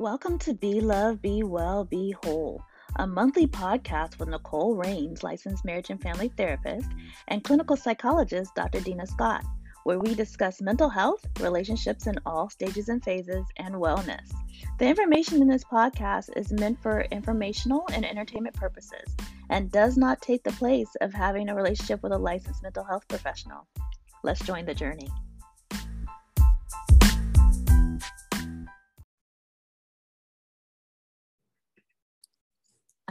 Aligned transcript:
Welcome 0.00 0.38
to 0.38 0.54
Be 0.54 0.80
Love, 0.80 1.20
Be 1.20 1.42
Well, 1.42 1.84
Be 1.84 2.14
Whole, 2.24 2.64
a 2.96 3.06
monthly 3.06 3.46
podcast 3.46 4.18
with 4.18 4.30
Nicole 4.30 4.74
Rains, 4.74 5.22
licensed 5.22 5.62
marriage 5.62 5.90
and 5.90 6.00
family 6.00 6.32
therapist, 6.38 6.88
and 7.28 7.44
clinical 7.44 7.76
psychologist 7.76 8.54
Dr. 8.54 8.80
Dena 8.80 9.06
Scott, 9.06 9.44
where 9.84 9.98
we 9.98 10.14
discuss 10.14 10.62
mental 10.62 10.88
health, 10.88 11.20
relationships 11.38 12.06
in 12.06 12.14
all 12.24 12.48
stages 12.48 12.88
and 12.88 13.04
phases, 13.04 13.44
and 13.58 13.74
wellness. 13.74 14.26
The 14.78 14.88
information 14.88 15.42
in 15.42 15.48
this 15.48 15.64
podcast 15.64 16.34
is 16.34 16.50
meant 16.50 16.80
for 16.80 17.02
informational 17.10 17.86
and 17.92 18.06
entertainment 18.06 18.56
purposes 18.56 19.14
and 19.50 19.70
does 19.70 19.98
not 19.98 20.22
take 20.22 20.42
the 20.44 20.52
place 20.52 20.88
of 21.02 21.12
having 21.12 21.50
a 21.50 21.54
relationship 21.54 22.02
with 22.02 22.12
a 22.12 22.18
licensed 22.18 22.62
mental 22.62 22.84
health 22.84 23.06
professional. 23.06 23.66
Let's 24.24 24.40
join 24.40 24.64
the 24.64 24.72
journey. 24.72 25.10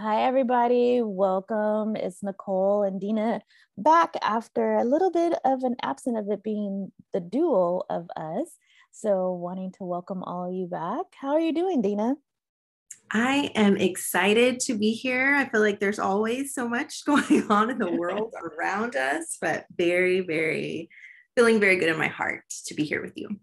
Hi, 0.02 0.24
everybody. 0.24 1.02
Welcome. 1.02 1.98
It's 1.98 2.24
Nicole 2.24 2.84
and 2.84 3.02
Dena 3.02 3.42
back 3.78 4.14
after 4.22 4.76
a 4.76 4.86
little 4.86 5.12
bit 5.12 5.34
of 5.44 5.64
an 5.64 5.76
absence 5.82 6.18
of 6.20 6.32
it 6.32 6.42
being 6.42 6.94
the 7.12 7.20
duo 7.20 7.82
of 7.90 8.08
us. 8.16 8.48
So, 8.92 9.34
wanting 9.34 9.74
to 9.74 9.84
welcome 9.84 10.24
all 10.24 10.48
of 10.48 10.54
you 10.54 10.68
back. 10.68 11.08
How 11.20 11.32
are 11.32 11.40
you 11.42 11.54
doing, 11.54 11.82
Dena? 11.82 12.16
I 13.12 13.52
am 13.56 13.76
excited 13.76 14.62
to 14.62 14.78
be 14.78 14.94
here. 14.94 15.36
I 15.36 15.50
feel 15.50 15.60
like 15.60 15.82
there's 15.82 16.00
always 16.00 16.54
so 16.54 16.70
much 16.70 17.04
going 17.06 17.52
on 17.52 17.70
in 17.70 17.78
the 17.78 17.92
world 18.00 18.34
around 18.42 18.96
us, 18.96 19.38
but 19.42 19.66
very, 19.78 20.22
very 20.22 20.88
feeling 21.36 21.60
very 21.60 21.76
good 21.76 21.90
in 21.90 21.98
my 21.98 22.08
heart 22.08 22.46
to 22.68 22.74
be 22.74 22.86
here 22.86 23.02
with 23.02 23.18
you. 23.18 23.38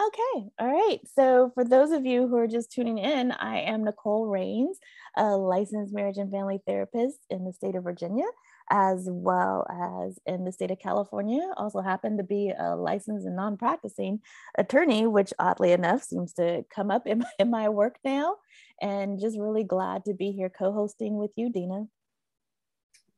Okay. 0.00 0.48
All 0.60 0.68
right. 0.68 1.00
So, 1.16 1.50
for 1.54 1.64
those 1.64 1.90
of 1.90 2.06
you 2.06 2.28
who 2.28 2.36
are 2.36 2.46
just 2.46 2.70
tuning 2.70 2.98
in, 2.98 3.32
I 3.32 3.58
am 3.62 3.82
Nicole 3.84 4.26
Rains, 4.28 4.78
a 5.16 5.36
licensed 5.36 5.92
marriage 5.92 6.18
and 6.18 6.30
family 6.30 6.60
therapist 6.66 7.18
in 7.30 7.44
the 7.44 7.52
state 7.52 7.74
of 7.74 7.82
Virginia, 7.82 8.26
as 8.70 9.08
well 9.10 9.66
as 9.68 10.20
in 10.24 10.44
the 10.44 10.52
state 10.52 10.70
of 10.70 10.78
California. 10.78 11.40
Also 11.56 11.80
happen 11.80 12.16
to 12.16 12.22
be 12.22 12.52
a 12.56 12.76
licensed 12.76 13.26
and 13.26 13.34
non 13.34 13.56
practicing 13.56 14.20
attorney, 14.56 15.04
which 15.08 15.32
oddly 15.40 15.72
enough 15.72 16.04
seems 16.04 16.32
to 16.34 16.64
come 16.72 16.92
up 16.92 17.04
in 17.08 17.18
my, 17.20 17.30
in 17.40 17.50
my 17.50 17.68
work 17.68 17.96
now. 18.04 18.36
And 18.80 19.18
just 19.20 19.36
really 19.36 19.64
glad 19.64 20.04
to 20.04 20.14
be 20.14 20.30
here 20.30 20.48
co 20.48 20.72
hosting 20.72 21.16
with 21.16 21.32
you, 21.34 21.50
Dena. 21.50 21.86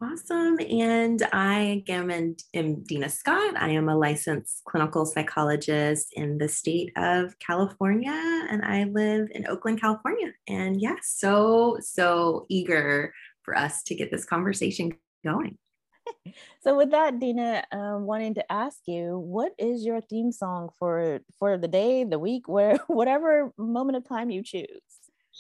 Awesome. 0.03 0.59
And 0.71 1.23
I 1.31 1.85
am, 1.89 2.11
am 2.55 2.83
Dena 2.85 3.11
Scott. 3.11 3.55
I 3.59 3.69
am 3.71 3.91
a 3.91 3.97
licensed 3.97 4.63
clinical 4.65 5.05
psychologist 5.05 6.15
in 6.15 6.39
the 6.39 6.49
state 6.49 6.91
of 6.97 7.39
California, 7.39 8.47
and 8.51 8.65
I 8.65 8.85
live 8.85 9.29
in 9.33 9.47
Oakland, 9.47 9.79
California. 9.79 10.33
And 10.49 10.81
yes, 10.81 10.91
yeah, 10.91 10.97
so, 11.03 11.77
so 11.81 12.47
eager 12.49 13.13
for 13.43 13.55
us 13.55 13.83
to 13.85 13.95
get 13.95 14.11
this 14.11 14.25
conversation 14.25 14.93
going. 15.23 15.59
so 16.63 16.79
with 16.79 16.91
that 16.93 17.21
dena 17.21 17.63
um, 17.71 18.07
wanting 18.07 18.35
to 18.35 18.53
ask 18.53 18.79
you 18.87 19.19
what 19.19 19.53
is 19.59 19.85
your 19.85 20.01
theme 20.01 20.33
song 20.33 20.71
for 20.79 21.21
for 21.39 21.59
the 21.59 21.69
day 21.69 22.05
the 22.05 22.19
week 22.19 22.49
where 22.49 22.77
whatever 22.87 23.53
moment 23.59 23.97
of 23.97 24.09
time 24.09 24.31
you 24.31 24.43
choose 24.43 24.67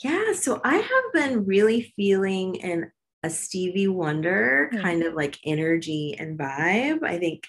yeah 0.04 0.32
so 0.34 0.60
i 0.62 0.76
have 0.76 1.12
been 1.14 1.44
really 1.46 1.92
feeling 1.96 2.62
an 2.62 2.92
a 3.22 3.30
Stevie 3.30 3.88
Wonder 3.88 4.70
mm-hmm. 4.72 4.82
kind 4.82 5.02
of 5.02 5.14
like 5.14 5.38
energy 5.44 6.16
and 6.18 6.38
vibe. 6.38 7.02
I 7.02 7.18
think 7.18 7.44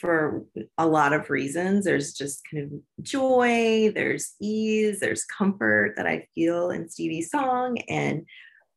for 0.00 0.44
a 0.76 0.86
lot 0.86 1.12
of 1.12 1.28
reasons, 1.30 1.84
there's 1.84 2.12
just 2.12 2.42
kind 2.50 2.64
of 2.64 3.04
joy, 3.04 3.90
there's 3.94 4.34
ease, 4.40 5.00
there's 5.00 5.24
comfort 5.24 5.94
that 5.96 6.06
I 6.06 6.26
feel 6.34 6.70
in 6.70 6.88
Stevie's 6.88 7.30
song. 7.30 7.78
And 7.88 8.24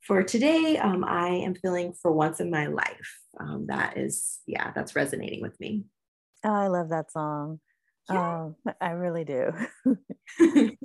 for 0.02 0.24
today, 0.24 0.78
um, 0.78 1.04
I 1.04 1.28
am 1.28 1.54
feeling 1.54 1.94
for 1.94 2.12
once 2.12 2.40
in 2.40 2.50
my 2.50 2.68
life. 2.68 3.20
Um, 3.40 3.68
that 3.68 3.98
is, 3.98 4.40
yeah, 4.48 4.72
that's 4.74 4.96
resonating 4.96 5.42
with 5.42 5.60
me. 5.60 5.84
Oh, 6.44 6.52
I 6.52 6.68
love 6.68 6.90
that 6.90 7.12
song. 7.12 7.60
Yeah. 8.10 8.46
Um, 8.46 8.56
I 8.82 8.92
really 8.92 9.24
do. 9.24 9.52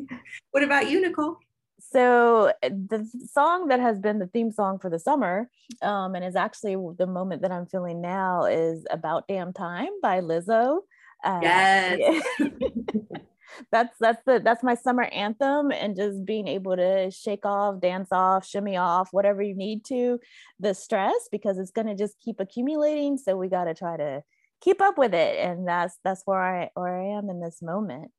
what 0.50 0.62
about 0.62 0.90
you, 0.90 1.00
Nicole? 1.00 1.38
So 1.78 2.52
eh, 2.62 2.68
the 2.68 3.08
song 3.32 3.68
that 3.68 3.80
has 3.80 3.98
been 3.98 4.18
the 4.18 4.26
theme 4.26 4.50
song 4.50 4.78
for 4.78 4.90
the 4.90 4.98
summer 4.98 5.48
um, 5.82 6.14
and 6.14 6.24
is 6.24 6.36
actually 6.36 6.76
the 6.98 7.06
moment 7.06 7.42
that 7.42 7.52
i'm 7.52 7.66
feeling 7.66 8.00
now 8.00 8.44
is 8.44 8.86
about 8.90 9.28
damn 9.28 9.52
time 9.52 9.90
by 10.02 10.20
lizzo 10.20 10.80
uh, 11.24 11.40
yes. 11.42 12.22
that's 13.70 13.96
that's 13.98 14.22
the 14.26 14.40
that's 14.44 14.62
my 14.62 14.74
summer 14.74 15.04
anthem 15.04 15.70
and 15.70 15.96
just 15.96 16.24
being 16.24 16.46
able 16.48 16.76
to 16.76 17.10
shake 17.10 17.44
off 17.44 17.80
dance 17.80 18.08
off 18.12 18.46
shimmy 18.46 18.76
off 18.76 19.08
whatever 19.12 19.42
you 19.42 19.54
need 19.54 19.84
to 19.84 20.18
the 20.60 20.74
stress 20.74 21.28
because 21.30 21.58
it's 21.58 21.70
going 21.70 21.86
to 21.86 21.94
just 21.94 22.18
keep 22.20 22.40
accumulating 22.40 23.16
so 23.16 23.36
we 23.36 23.48
got 23.48 23.64
to 23.64 23.74
try 23.74 23.96
to 23.96 24.22
keep 24.60 24.80
up 24.80 24.98
with 24.98 25.14
it 25.14 25.38
and 25.38 25.66
that's 25.66 25.96
that's 26.04 26.22
where 26.24 26.40
i 26.40 26.70
where 26.74 27.00
i 27.00 27.18
am 27.18 27.30
in 27.30 27.40
this 27.40 27.62
moment 27.62 28.10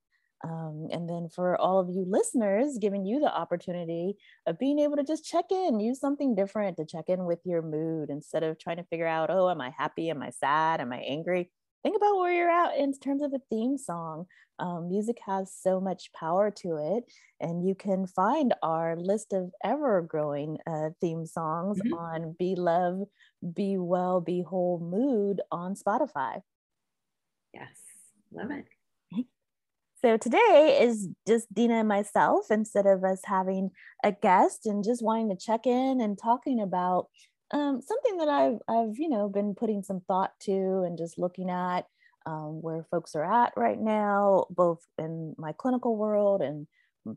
um, 0.44 0.88
and 0.92 1.10
then 1.10 1.30
for 1.30 1.60
all 1.60 1.80
of 1.80 1.90
you 1.90 2.06
listeners, 2.08 2.78
giving 2.80 3.06
you 3.06 3.20
the 3.20 3.34
opportunity 3.34 4.16
of 4.46 4.60
being 4.60 4.80
able 4.80 4.96
to 4.98 5.04
just 5.04 5.26
check 5.26 5.46
in, 5.50 5.80
use 5.80 6.00
something 6.00 6.36
different 6.36 6.78
to 6.78 6.86
check 6.86 7.06
in 7.08 7.26
with 7.26 7.40
your 7.44 7.62
mood 7.62 8.10
instead 8.10 8.44
of 8.44 8.60
trying 8.60 8.78
to 8.78 8.84
figure 8.84 9.08
out, 9.08 9.30
oh, 9.32 9.50
am 9.50 9.62
I 9.62 9.72
happy? 9.76 10.10
Am 10.10 10.22
I 10.22 10.30
sad? 10.30 10.80
Am 10.80 10.94
I 10.94 11.00
angry? 11.00 11.50
Think 11.84 11.98
about 11.98 12.18
where 12.18 12.34
you're 12.34 12.50
at 12.50 12.78
in 12.78 12.94
terms 12.94 13.24
of 13.24 13.34
a 13.34 13.42
theme 13.50 13.78
song. 13.78 14.26
Um, 14.60 14.90
music 14.90 15.18
has 15.26 15.54
so 15.54 15.80
much 15.80 16.12
power 16.14 16.52
to 16.52 16.98
it, 16.98 17.06
and 17.40 17.68
you 17.68 17.76
can 17.76 18.08
find 18.08 18.54
our 18.64 18.96
list 18.96 19.34
of 19.34 19.52
ever 19.64 20.02
growing 20.02 20.58
uh, 20.68 20.90
theme 21.00 21.26
songs 21.26 21.80
mm-hmm. 21.80 21.94
on 21.94 22.36
Be 22.38 22.56
Love, 22.56 23.04
Be 23.54 23.78
Well, 23.78 24.22
Be 24.22 24.42
Whole 24.42 24.80
Mood 24.80 25.42
on 25.52 25.76
Spotify. 25.76 26.42
Yes, 27.54 27.78
love 28.32 28.52
it. 28.52 28.66
So 30.04 30.16
today 30.16 30.78
is 30.80 31.08
just 31.28 31.52
Dena 31.52 31.80
and 31.80 31.88
myself 31.88 32.52
instead 32.52 32.86
of 32.86 33.04
us 33.04 33.20
having 33.26 33.72
a 34.04 34.12
guest 34.12 34.68
and 34.68 34.84
just 34.84 35.04
wanting 35.04 35.30
to 35.30 35.36
check 35.36 35.66
in 35.66 36.02
and 36.02 36.20
talking 36.22 36.62
about 36.62 37.08
um, 37.52 37.82
something 37.82 38.18
that 38.18 38.28
I've, 38.28 38.60
I've, 38.70 38.98
you 38.98 39.10
know, 39.10 39.28
been 39.28 39.56
putting 39.56 39.82
some 39.82 40.02
thought 40.02 40.34
to 40.42 40.84
and 40.86 41.00
just 41.00 41.18
looking 41.18 41.50
at 41.50 41.86
um, 42.28 42.62
where 42.62 42.86
folks 42.92 43.16
are 43.16 43.24
at 43.24 43.54
right 43.58 43.80
now, 43.80 44.46
both 44.52 44.86
in 45.00 45.34
my 45.36 45.52
clinical 45.58 45.98
world 45.98 46.42
and 46.42 46.68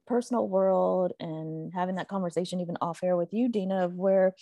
personal 0.06 0.48
world, 0.48 1.12
and 1.20 1.72
having 1.74 1.96
that 1.96 2.08
conversation 2.08 2.60
even 2.60 2.78
off 2.80 3.00
air 3.02 3.16
with 3.16 3.32
you, 3.32 3.50
Dena, 3.50 3.84
of 3.84 3.94
where 3.94 4.34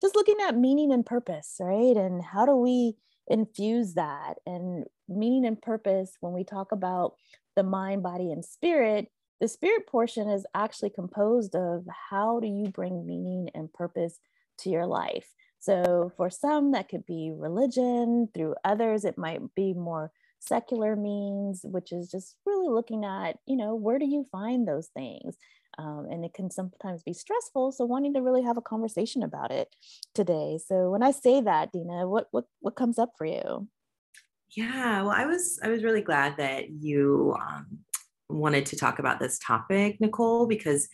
just 0.00 0.16
looking 0.16 0.38
at 0.46 0.56
meaning 0.56 0.92
and 0.92 1.04
purpose, 1.04 1.56
right? 1.60 1.96
And 1.96 2.24
how 2.24 2.46
do 2.46 2.56
we 2.56 2.94
infuse 3.28 3.94
that 3.94 4.34
and 4.46 4.84
meaning 5.08 5.44
and 5.44 5.60
purpose 5.60 6.12
when 6.20 6.32
we 6.32 6.44
talk 6.44 6.72
about 6.72 7.14
the 7.56 7.62
mind, 7.62 8.02
body, 8.02 8.30
and 8.30 8.44
spirit, 8.44 9.08
the 9.40 9.48
spirit 9.48 9.86
portion 9.88 10.28
is 10.28 10.46
actually 10.54 10.90
composed 10.90 11.56
of 11.56 11.84
how 12.10 12.38
do 12.40 12.46
you 12.46 12.68
bring 12.68 13.04
meaning 13.04 13.48
and 13.54 13.72
purpose 13.72 14.18
to 14.58 14.70
your 14.70 14.86
life. 14.86 15.26
So 15.58 16.12
for 16.16 16.30
some, 16.30 16.72
that 16.72 16.88
could 16.88 17.06
be 17.06 17.32
religion. 17.34 18.28
Through 18.34 18.54
others, 18.64 19.04
it 19.04 19.18
might 19.18 19.40
be 19.54 19.74
more 19.74 20.12
secular 20.38 20.96
means, 20.96 21.60
which 21.64 21.92
is 21.92 22.10
just 22.10 22.36
really 22.46 22.68
looking 22.68 23.04
at, 23.04 23.38
you 23.46 23.56
know, 23.56 23.74
where 23.74 23.98
do 23.98 24.06
you 24.06 24.26
find 24.30 24.66
those 24.66 24.88
things? 24.88 25.36
Um, 25.78 26.06
and 26.10 26.24
it 26.24 26.34
can 26.34 26.50
sometimes 26.50 27.02
be 27.02 27.12
stressful. 27.12 27.72
So 27.72 27.84
wanting 27.84 28.14
to 28.14 28.22
really 28.22 28.42
have 28.42 28.56
a 28.56 28.62
conversation 28.62 29.22
about 29.22 29.50
it 29.50 29.74
today. 30.14 30.58
So 30.64 30.90
when 30.90 31.02
I 31.02 31.12
say 31.12 31.40
that, 31.40 31.72
Dena, 31.72 32.08
what 32.08 32.28
what 32.30 32.44
what 32.60 32.76
comes 32.76 32.98
up 32.98 33.12
for 33.16 33.24
you? 33.24 33.68
Yeah, 34.56 35.02
well, 35.02 35.10
I 35.10 35.24
was 35.24 35.58
I 35.62 35.68
was 35.68 35.82
really 35.82 36.02
glad 36.02 36.36
that 36.36 36.70
you 36.70 37.34
um, 37.40 37.78
wanted 38.28 38.66
to 38.66 38.76
talk 38.76 38.98
about 38.98 39.18
this 39.18 39.38
topic, 39.38 39.98
Nicole, 40.00 40.46
because 40.46 40.88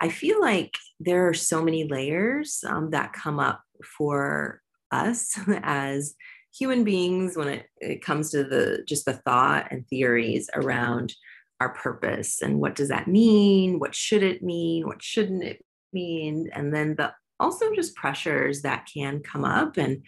I 0.00 0.08
feel 0.08 0.40
like 0.40 0.74
there 1.00 1.28
are 1.28 1.34
so 1.34 1.62
many 1.62 1.84
layers 1.84 2.62
um, 2.66 2.90
that 2.90 3.12
come 3.12 3.40
up 3.40 3.62
for 3.98 4.62
us 4.92 5.38
as 5.62 6.14
human 6.56 6.84
beings 6.84 7.36
when 7.36 7.48
it, 7.48 7.66
it 7.78 8.02
comes 8.02 8.30
to 8.30 8.44
the 8.44 8.84
just 8.86 9.04
the 9.06 9.14
thought 9.14 9.68
and 9.70 9.86
theories 9.88 10.48
around 10.54 11.14
our 11.60 11.70
purpose 11.74 12.40
and 12.40 12.60
what 12.60 12.74
does 12.74 12.88
that 12.88 13.06
mean? 13.06 13.78
What 13.78 13.94
should 13.94 14.22
it 14.22 14.42
mean? 14.42 14.86
What 14.86 15.02
shouldn't 15.02 15.44
it 15.44 15.64
mean? 15.92 16.48
And 16.54 16.74
then 16.74 16.94
the 16.96 17.12
also 17.38 17.74
just 17.74 17.96
pressures 17.96 18.62
that 18.62 18.88
can 18.92 19.20
come 19.20 19.44
up 19.44 19.76
and 19.76 20.02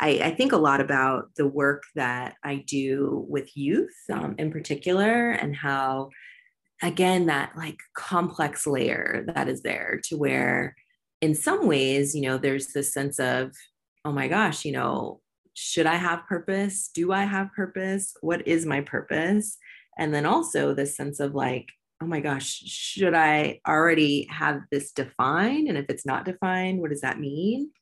I, 0.00 0.20
I, 0.22 0.30
think 0.34 0.52
a 0.52 0.58
lot 0.58 0.80
about 0.80 1.30
the 1.36 1.46
work 1.46 1.82
that 1.96 2.34
I 2.44 2.64
do 2.66 3.26
with 3.28 3.56
youth 3.56 3.94
um, 4.12 4.36
in 4.38 4.50
particular, 4.52 5.30
and 5.30 5.56
how, 5.56 6.10
again, 6.82 7.26
that 7.26 7.56
like 7.56 7.78
complex 7.96 8.66
layer 8.66 9.24
that 9.34 9.48
is 9.48 9.62
there 9.62 10.00
to 10.04 10.16
where, 10.16 10.76
in 11.20 11.34
some 11.34 11.66
ways, 11.66 12.14
you 12.14 12.22
know, 12.22 12.38
there's 12.38 12.68
this 12.68 12.92
sense 12.92 13.18
of, 13.18 13.52
oh 14.04 14.12
my 14.12 14.28
gosh, 14.28 14.64
you 14.64 14.72
know, 14.72 15.20
should 15.54 15.86
I 15.86 15.96
have 15.96 16.26
purpose? 16.28 16.90
Do 16.94 17.12
I 17.12 17.24
have 17.24 17.52
purpose? 17.52 18.14
What 18.20 18.46
is 18.46 18.64
my 18.64 18.80
purpose? 18.80 19.58
And 19.98 20.14
then 20.14 20.24
also 20.24 20.72
this 20.72 20.96
sense 20.96 21.18
of 21.18 21.34
like, 21.34 21.68
oh 22.00 22.06
my 22.06 22.20
gosh, 22.20 22.62
should 22.64 23.14
I 23.14 23.60
already 23.66 24.28
have 24.30 24.60
this 24.70 24.92
defined? 24.92 25.68
And 25.68 25.76
if 25.76 25.86
it's 25.88 26.06
not 26.06 26.24
defined, 26.24 26.80
what 26.80 26.90
does 26.90 27.00
that 27.00 27.18
mean? 27.18 27.72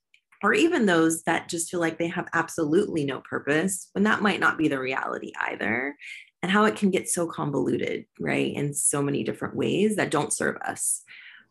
Or 0.42 0.54
even 0.54 0.86
those 0.86 1.22
that 1.22 1.48
just 1.48 1.70
feel 1.70 1.80
like 1.80 1.98
they 1.98 2.08
have 2.08 2.28
absolutely 2.32 3.04
no 3.04 3.20
purpose, 3.20 3.88
when 3.92 4.04
that 4.04 4.22
might 4.22 4.40
not 4.40 4.58
be 4.58 4.68
the 4.68 4.78
reality 4.78 5.32
either. 5.40 5.96
And 6.42 6.52
how 6.52 6.64
it 6.64 6.76
can 6.76 6.90
get 6.90 7.08
so 7.08 7.26
convoluted, 7.26 8.04
right? 8.20 8.54
In 8.54 8.72
so 8.74 9.02
many 9.02 9.24
different 9.24 9.56
ways 9.56 9.96
that 9.96 10.10
don't 10.10 10.32
serve 10.32 10.56
us. 10.58 11.02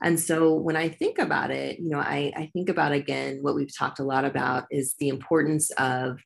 And 0.02 0.20
so 0.20 0.54
when 0.54 0.76
I 0.76 0.90
think 0.90 1.20
about 1.20 1.52
it, 1.52 1.80
you 1.80 1.90
know, 1.90 2.00
I, 2.00 2.32
I 2.36 2.50
think 2.54 2.70
about 2.70 2.92
again 2.92 3.40
what 3.42 3.56
we've 3.56 3.76
talked 3.76 4.00
a 4.00 4.04
lot 4.04 4.24
about 4.24 4.66
is 4.70 4.96
the 5.00 5.10
importance 5.10 5.72
of 5.72 6.20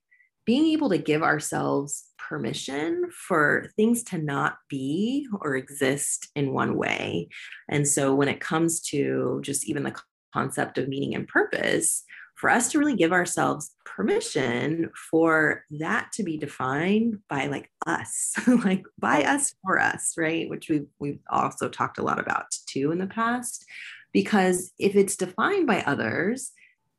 being 0.46 0.68
able 0.68 0.90
to 0.90 0.98
give 0.98 1.24
ourselves 1.24 2.06
permission 2.18 3.04
for 3.28 3.72
things 3.76 4.04
to 4.04 4.18
not 4.18 4.58
be 4.70 5.28
or 5.42 5.56
exist 5.56 6.28
in 6.36 6.54
one 6.54 6.76
way. 6.76 7.30
And 7.70 7.88
so 7.88 8.14
when 8.14 8.28
it 8.28 8.40
comes 8.40 8.82
to 8.90 9.40
just 9.44 9.68
even 9.68 9.84
the 9.84 9.96
concept 10.34 10.78
of 10.78 10.88
meaning 10.88 11.16
and 11.16 11.28
purpose, 11.28 12.04
for 12.40 12.50
us 12.50 12.72
to 12.72 12.80
really 12.80 12.96
give 12.96 13.12
ourselves 13.12 13.76
permission 13.84 14.90
for 15.12 15.66
that 15.72 16.10
to 16.14 16.24
be 16.24 16.38
defined 16.38 17.20
by 17.30 17.48
like 17.48 17.70
us, 17.86 18.34
like 18.64 18.86
by 18.98 19.24
us 19.24 19.54
for 19.62 19.78
us, 19.78 20.14
right? 20.18 20.50
Which 20.50 20.70
we've 20.70 20.88
we've 21.00 21.20
also 21.30 21.68
talked 21.68 21.98
a 21.98 22.04
lot 22.04 22.18
about 22.18 22.46
too 22.66 22.92
in 22.92 22.98
the 22.98 23.08
past. 23.08 23.66
Because 24.14 24.72
if 24.80 24.96
it's 24.96 25.18
defined 25.18 25.68
by 25.68 25.82
others, 25.82 26.52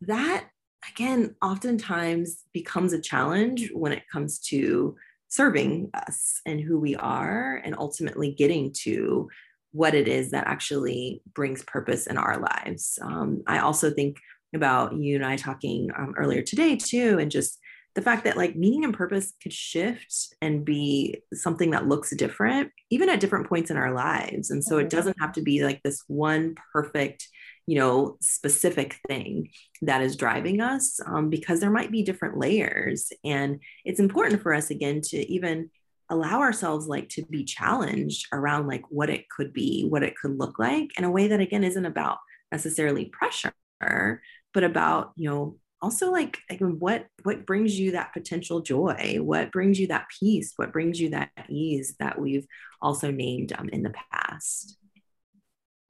that 0.03 0.45
again, 0.93 1.35
oftentimes 1.41 2.45
becomes 2.53 2.93
a 2.93 3.01
challenge 3.01 3.71
when 3.73 3.93
it 3.93 4.03
comes 4.13 4.39
to 4.41 4.95
serving 5.29 5.89
us 5.95 6.43
and 6.45 6.61
who 6.61 6.79
we 6.79 6.97
are, 6.97 7.63
and 7.65 7.75
ultimately 7.79 8.33
getting 8.33 8.73
to 8.83 9.31
what 9.73 9.95
it 9.95 10.07
is 10.07 10.33
that 10.33 10.47
actually 10.47 11.23
brings 11.33 11.63
purpose 11.63 12.07
in 12.07 12.19
our 12.19 12.39
lives. 12.39 12.99
Um, 13.01 13.43
I 13.47 13.61
also 13.61 13.91
think 13.91 14.19
about 14.55 14.95
you 14.95 15.17
and 15.17 15.25
I 15.25 15.37
talking 15.37 15.91
um, 15.97 16.15
earlier 16.17 16.43
today, 16.43 16.77
too, 16.77 17.19
and 17.21 17.31
just 17.31 17.59
the 17.95 18.03
fact 18.03 18.25
that 18.25 18.37
like 18.37 18.55
meaning 18.55 18.85
and 18.85 18.95
purpose 18.95 19.33
could 19.43 19.53
shift 19.53 20.35
and 20.41 20.65
be 20.65 21.23
something 21.35 21.71
that 21.71 21.89
looks 21.89 22.15
different, 22.15 22.71
even 22.91 23.09
at 23.09 23.21
different 23.21 23.49
points 23.49 23.71
in 23.71 23.77
our 23.77 23.93
lives. 23.93 24.51
And 24.51 24.63
so 24.63 24.79
it 24.79 24.83
mm-hmm. 24.83 24.97
doesn't 24.97 25.17
have 25.21 25.33
to 25.33 25.43
be 25.43 25.65
like 25.65 25.83
this 25.83 26.05
one 26.07 26.55
perfect 26.73 27.29
you 27.71 27.77
know 27.77 28.17
specific 28.21 28.97
thing 29.07 29.49
that 29.83 30.03
is 30.03 30.17
driving 30.17 30.61
us 30.61 30.99
um, 31.07 31.31
because 31.31 31.61
there 31.61 31.71
might 31.71 31.93
be 31.93 32.03
different 32.03 32.37
layers 32.37 33.13
and 33.25 33.61
it's 33.85 34.01
important 34.01 34.43
for 34.43 34.53
us 34.53 34.71
again 34.71 35.01
to 35.01 35.19
even 35.33 35.71
allow 36.09 36.41
ourselves 36.41 36.89
like 36.89 37.09
to 37.09 37.25
be 37.27 37.45
challenged 37.45 38.27
around 38.33 38.67
like 38.67 38.83
what 38.89 39.09
it 39.09 39.29
could 39.29 39.53
be 39.53 39.87
what 39.89 40.03
it 40.03 40.17
could 40.21 40.37
look 40.37 40.59
like 40.59 40.89
in 40.99 41.05
a 41.05 41.11
way 41.11 41.29
that 41.29 41.39
again 41.39 41.63
isn't 41.63 41.87
about 41.87 42.19
necessarily 42.51 43.05
pressure 43.05 43.53
but 44.53 44.65
about 44.65 45.13
you 45.17 45.29
know 45.29 45.57
also 45.83 46.11
like 46.11 46.39
what 46.61 47.07
what 47.23 47.47
brings 47.47 47.79
you 47.79 47.93
that 47.93 48.13
potential 48.13 48.61
joy 48.61 49.17
what 49.21 49.51
brings 49.51 49.79
you 49.79 49.87
that 49.87 50.07
peace 50.19 50.53
what 50.57 50.73
brings 50.73 51.01
you 51.01 51.11
that 51.11 51.31
ease 51.49 51.97
that 51.99 52.21
we've 52.21 52.47
also 52.83 53.11
named 53.11 53.53
um, 53.59 53.69
in 53.71 53.83
the 53.83 53.95
past 54.13 54.77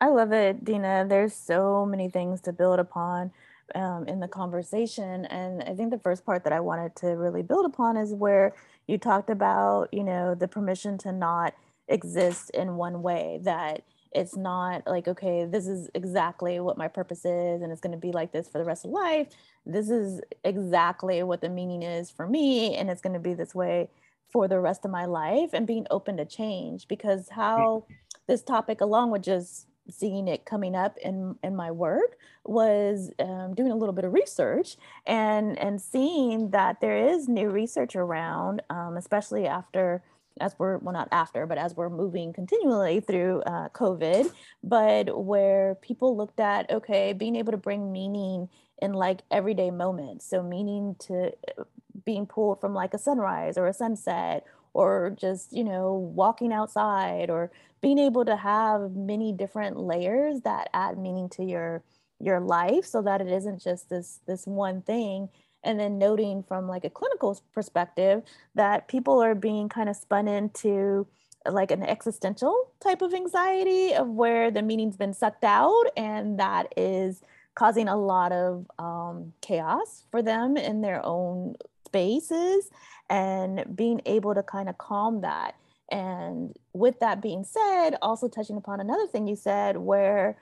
I 0.02 0.08
love 0.08 0.32
it, 0.32 0.64
Dena. 0.64 1.04
There's 1.06 1.34
so 1.34 1.84
many 1.84 2.08
things 2.08 2.40
to 2.42 2.54
build 2.54 2.78
upon 2.78 3.32
um, 3.74 4.06
in 4.08 4.20
the 4.20 4.28
conversation. 4.28 5.26
And 5.26 5.62
I 5.62 5.74
think 5.74 5.90
the 5.90 5.98
first 5.98 6.24
part 6.24 6.44
that 6.44 6.52
I 6.52 6.60
wanted 6.60 6.96
to 6.96 7.08
really 7.08 7.42
build 7.42 7.66
upon 7.66 7.96
is 7.96 8.14
where 8.14 8.54
you 8.86 8.96
talked 8.96 9.28
about, 9.28 9.92
you 9.92 10.02
know, 10.02 10.34
the 10.34 10.48
permission 10.48 10.96
to 10.98 11.12
not 11.12 11.54
exist 11.88 12.50
in 12.50 12.76
one 12.76 13.02
way, 13.02 13.40
that 13.42 13.82
it's 14.12 14.36
not 14.36 14.86
like, 14.86 15.06
okay, 15.08 15.44
this 15.44 15.66
is 15.66 15.88
exactly 15.94 16.58
what 16.60 16.76
my 16.76 16.88
purpose 16.88 17.24
is, 17.24 17.62
and 17.62 17.70
it's 17.70 17.80
going 17.80 17.92
to 17.92 17.98
be 17.98 18.12
like 18.12 18.32
this 18.32 18.48
for 18.48 18.58
the 18.58 18.64
rest 18.64 18.84
of 18.84 18.90
life. 18.90 19.28
This 19.64 19.88
is 19.88 20.20
exactly 20.44 21.22
what 21.22 21.40
the 21.40 21.48
meaning 21.48 21.82
is 21.82 22.10
for 22.10 22.26
me, 22.26 22.74
and 22.76 22.90
it's 22.90 23.00
going 23.00 23.14
to 23.14 23.20
be 23.20 23.34
this 23.34 23.54
way 23.54 23.90
for 24.32 24.48
the 24.48 24.60
rest 24.60 24.84
of 24.84 24.90
my 24.90 25.06
life, 25.06 25.50
and 25.52 25.66
being 25.66 25.86
open 25.90 26.16
to 26.16 26.24
change 26.24 26.88
because 26.88 27.28
how 27.30 27.84
this 28.26 28.42
topic 28.42 28.80
along 28.80 29.10
with 29.10 29.22
just 29.22 29.66
seeing 29.90 30.28
it 30.28 30.44
coming 30.44 30.74
up 30.74 30.96
in 30.98 31.34
in 31.42 31.56
my 31.56 31.70
work 31.70 32.16
was 32.44 33.10
um, 33.18 33.54
doing 33.54 33.72
a 33.72 33.76
little 33.76 33.92
bit 33.92 34.04
of 34.04 34.12
research 34.12 34.76
and 35.06 35.58
and 35.58 35.80
seeing 35.80 36.50
that 36.50 36.80
there 36.80 37.08
is 37.08 37.28
new 37.28 37.48
research 37.48 37.96
around, 37.96 38.62
um, 38.70 38.96
especially 38.96 39.46
after 39.46 40.02
as 40.40 40.54
we're 40.58 40.78
well 40.78 40.92
not 40.92 41.08
after 41.12 41.46
but 41.46 41.58
as 41.58 41.74
we're 41.74 41.90
moving 41.90 42.32
continually 42.32 43.00
through 43.00 43.40
uh, 43.42 43.68
covid 43.70 44.30
but 44.62 45.24
where 45.24 45.74
people 45.76 46.16
looked 46.16 46.40
at 46.40 46.70
okay 46.70 47.12
being 47.12 47.36
able 47.36 47.52
to 47.52 47.58
bring 47.58 47.92
meaning 47.92 48.48
in 48.80 48.92
like 48.92 49.22
everyday 49.30 49.70
moments. 49.70 50.28
So 50.28 50.42
meaning 50.42 50.96
to 51.00 51.32
uh, 51.58 51.64
being 52.04 52.26
pulled 52.26 52.60
from 52.60 52.74
like 52.74 52.94
a 52.94 52.98
sunrise 52.98 53.58
or 53.58 53.66
a 53.66 53.74
sunset 53.74 54.46
or 54.72 55.14
just 55.18 55.52
you 55.52 55.64
know 55.64 55.94
walking 56.14 56.52
outside 56.52 57.30
or 57.30 57.50
being 57.80 57.98
able 57.98 58.24
to 58.24 58.36
have 58.36 58.92
many 58.92 59.32
different 59.32 59.76
layers 59.76 60.40
that 60.42 60.70
add 60.72 60.98
meaning 60.98 61.28
to 61.30 61.44
your 61.44 61.82
your 62.20 62.40
life 62.40 62.84
so 62.84 63.02
that 63.02 63.20
it 63.20 63.28
isn't 63.28 63.60
just 63.62 63.88
this 63.90 64.20
this 64.26 64.46
one 64.46 64.82
thing 64.82 65.28
and 65.62 65.78
then 65.78 65.98
noting 65.98 66.42
from 66.42 66.68
like 66.68 66.84
a 66.84 66.90
clinical 66.90 67.38
perspective 67.52 68.22
that 68.54 68.88
people 68.88 69.22
are 69.22 69.34
being 69.34 69.68
kind 69.68 69.88
of 69.88 69.96
spun 69.96 70.28
into 70.28 71.06
like 71.48 71.70
an 71.70 71.82
existential 71.82 72.70
type 72.80 73.02
of 73.02 73.14
anxiety 73.14 73.94
of 73.94 74.08
where 74.08 74.50
the 74.50 74.62
meaning's 74.62 74.96
been 74.96 75.14
sucked 75.14 75.44
out 75.44 75.84
and 75.96 76.38
that 76.38 76.72
is 76.76 77.22
causing 77.54 77.88
a 77.88 77.96
lot 77.96 78.32
of 78.32 78.66
um, 78.78 79.32
chaos 79.40 80.04
for 80.10 80.22
them 80.22 80.56
in 80.56 80.82
their 80.82 81.04
own 81.04 81.54
spaces 81.86 82.70
and 83.08 83.64
being 83.74 84.00
able 84.06 84.34
to 84.34 84.42
kind 84.42 84.68
of 84.68 84.78
calm 84.78 85.22
that. 85.22 85.56
And 85.90 86.54
with 86.72 87.00
that 87.00 87.20
being 87.20 87.44
said, 87.44 87.96
also 88.00 88.28
touching 88.28 88.56
upon 88.56 88.80
another 88.80 89.08
thing 89.08 89.26
you 89.26 89.34
said, 89.34 89.76
where 89.76 90.36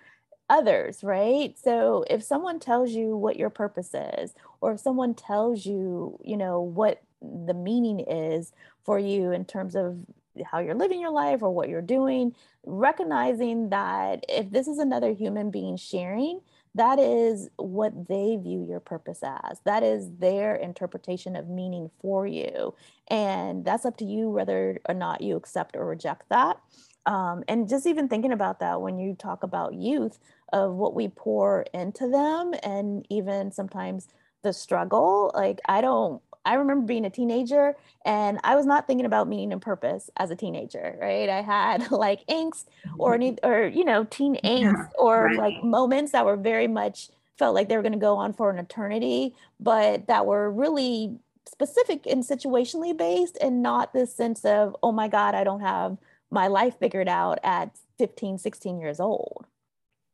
others, 0.49 1.03
right? 1.03 1.57
So 1.59 2.05
if 2.09 2.23
someone 2.23 2.61
tells 2.61 2.91
you 2.91 3.17
what 3.17 3.37
your 3.37 3.51
purpose 3.51 3.95
is, 3.95 4.35
or 4.61 4.73
if 4.73 4.81
someone 4.81 5.15
tells 5.15 5.67
you, 5.67 6.19
you 6.25 6.37
know, 6.37 6.61
what 6.61 7.03
the 7.21 7.55
meaning 7.55 8.01
is 8.01 8.53
for 8.85 8.99
you 8.99 9.33
in 9.33 9.45
terms 9.45 9.75
of 9.75 9.99
how 10.45 10.61
you're 10.61 10.75
living 10.75 11.01
your 11.01 11.11
life 11.11 11.43
or 11.43 11.51
what 11.51 11.69
you're 11.69 11.83
doing, 11.83 12.35
recognizing 12.65 13.71
that 13.71 14.25
if 14.29 14.51
this 14.51 14.69
is 14.69 14.79
another 14.79 15.13
human 15.13 15.51
being 15.51 15.77
sharing, 15.77 16.41
that 16.75 16.99
is 16.99 17.49
what 17.57 18.09
they 18.09 18.37
view 18.41 18.65
your 18.69 18.79
purpose 18.79 19.21
as. 19.23 19.61
That 19.65 19.83
is 19.83 20.11
their 20.19 20.55
interpretation 20.55 21.35
of 21.35 21.49
meaning 21.49 21.91
for 22.01 22.27
you. 22.27 22.75
And 23.09 23.65
that's 23.65 23.85
up 23.85 23.97
to 23.99 24.05
you 24.05 24.31
whether 24.31 24.79
or 24.89 24.95
not 24.95 25.21
you 25.21 25.37
accept 25.37 25.77
or 25.77 25.87
reject 25.87 26.29
that. 26.29 26.61
Um, 27.07 27.43
and 27.49 27.69
just 27.69 27.87
even 27.87 28.07
thinking 28.07 28.33
about 28.33 28.61
that 28.61 28.83
when 28.83 28.99
you 28.99 29.15
talk 29.15 29.43
about 29.43 29.75
youth, 29.75 30.19
of 30.53 30.75
what 30.75 30.95
we 30.95 31.09
pour 31.09 31.67
into 31.75 32.09
them, 32.09 32.55
and 32.63 33.07
even 33.11 33.53
sometimes 33.53 34.09
the 34.43 34.53
struggle. 34.53 35.31
Like, 35.35 35.61
I 35.67 35.81
don't 35.81 36.23
I 36.49 36.55
remember 36.55 36.87
being 36.87 37.05
a 37.05 37.11
teenager 37.11 37.77
and 38.07 38.41
I 38.43 38.57
was 38.57 38.65
not 38.65 38.87
thinking 38.87 39.05
about 39.05 39.29
meaning 39.29 39.53
and 39.53 39.61
purpose 39.61 40.09
as 40.17 40.31
a 40.31 40.37
teenager, 40.37 40.97
right? 40.99 41.29
I 41.29 41.43
had 41.43 41.91
like 41.91 42.27
angst 42.27 42.65
or 42.99 43.13
mm-hmm. 43.13 43.23
any 43.23 43.39
or 43.43 43.67
you 43.67 43.85
know, 43.85 44.05
teen 44.05 44.37
angst 44.43 44.63
yeah, 44.63 44.87
or 44.99 45.25
right. 45.25 45.37
like 45.37 45.63
moments 45.63 46.13
that 46.13 46.25
were 46.25 46.37
very 46.37 46.67
much 46.67 47.11
felt 47.39 47.55
like 47.55 47.69
they 47.69 47.77
were 47.77 47.83
going 47.83 47.93
to 47.93 47.99
go 47.99 48.17
on 48.17 48.33
for 48.33 48.51
an 48.51 48.59
eternity, 48.59 49.35
but 49.61 50.07
that 50.07 50.25
were 50.25 50.51
really 50.51 51.19
specific 51.47 52.07
and 52.07 52.25
situationally 52.25 52.97
based 52.97 53.37
and 53.41 53.63
not 53.63 53.93
this 53.93 54.15
sense 54.15 54.45
of, 54.45 54.75
oh 54.83 54.91
my 54.91 55.07
God, 55.07 55.35
I 55.35 55.45
don't 55.45 55.61
have 55.61 55.99
my 56.31 56.47
life 56.47 56.79
figured 56.79 57.09
out 57.09 57.39
at 57.43 57.77
15, 57.99 58.39
16 58.39 58.81
years 58.81 59.01
old. 59.01 59.47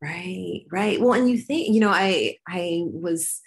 Right, 0.01 0.65
right. 0.71 0.99
Well, 0.99 1.13
and 1.13 1.29
you 1.29 1.37
think, 1.37 1.73
you 1.73 1.79
know, 1.79 1.89
I 1.89 2.37
I 2.47 2.83
was 2.85 3.41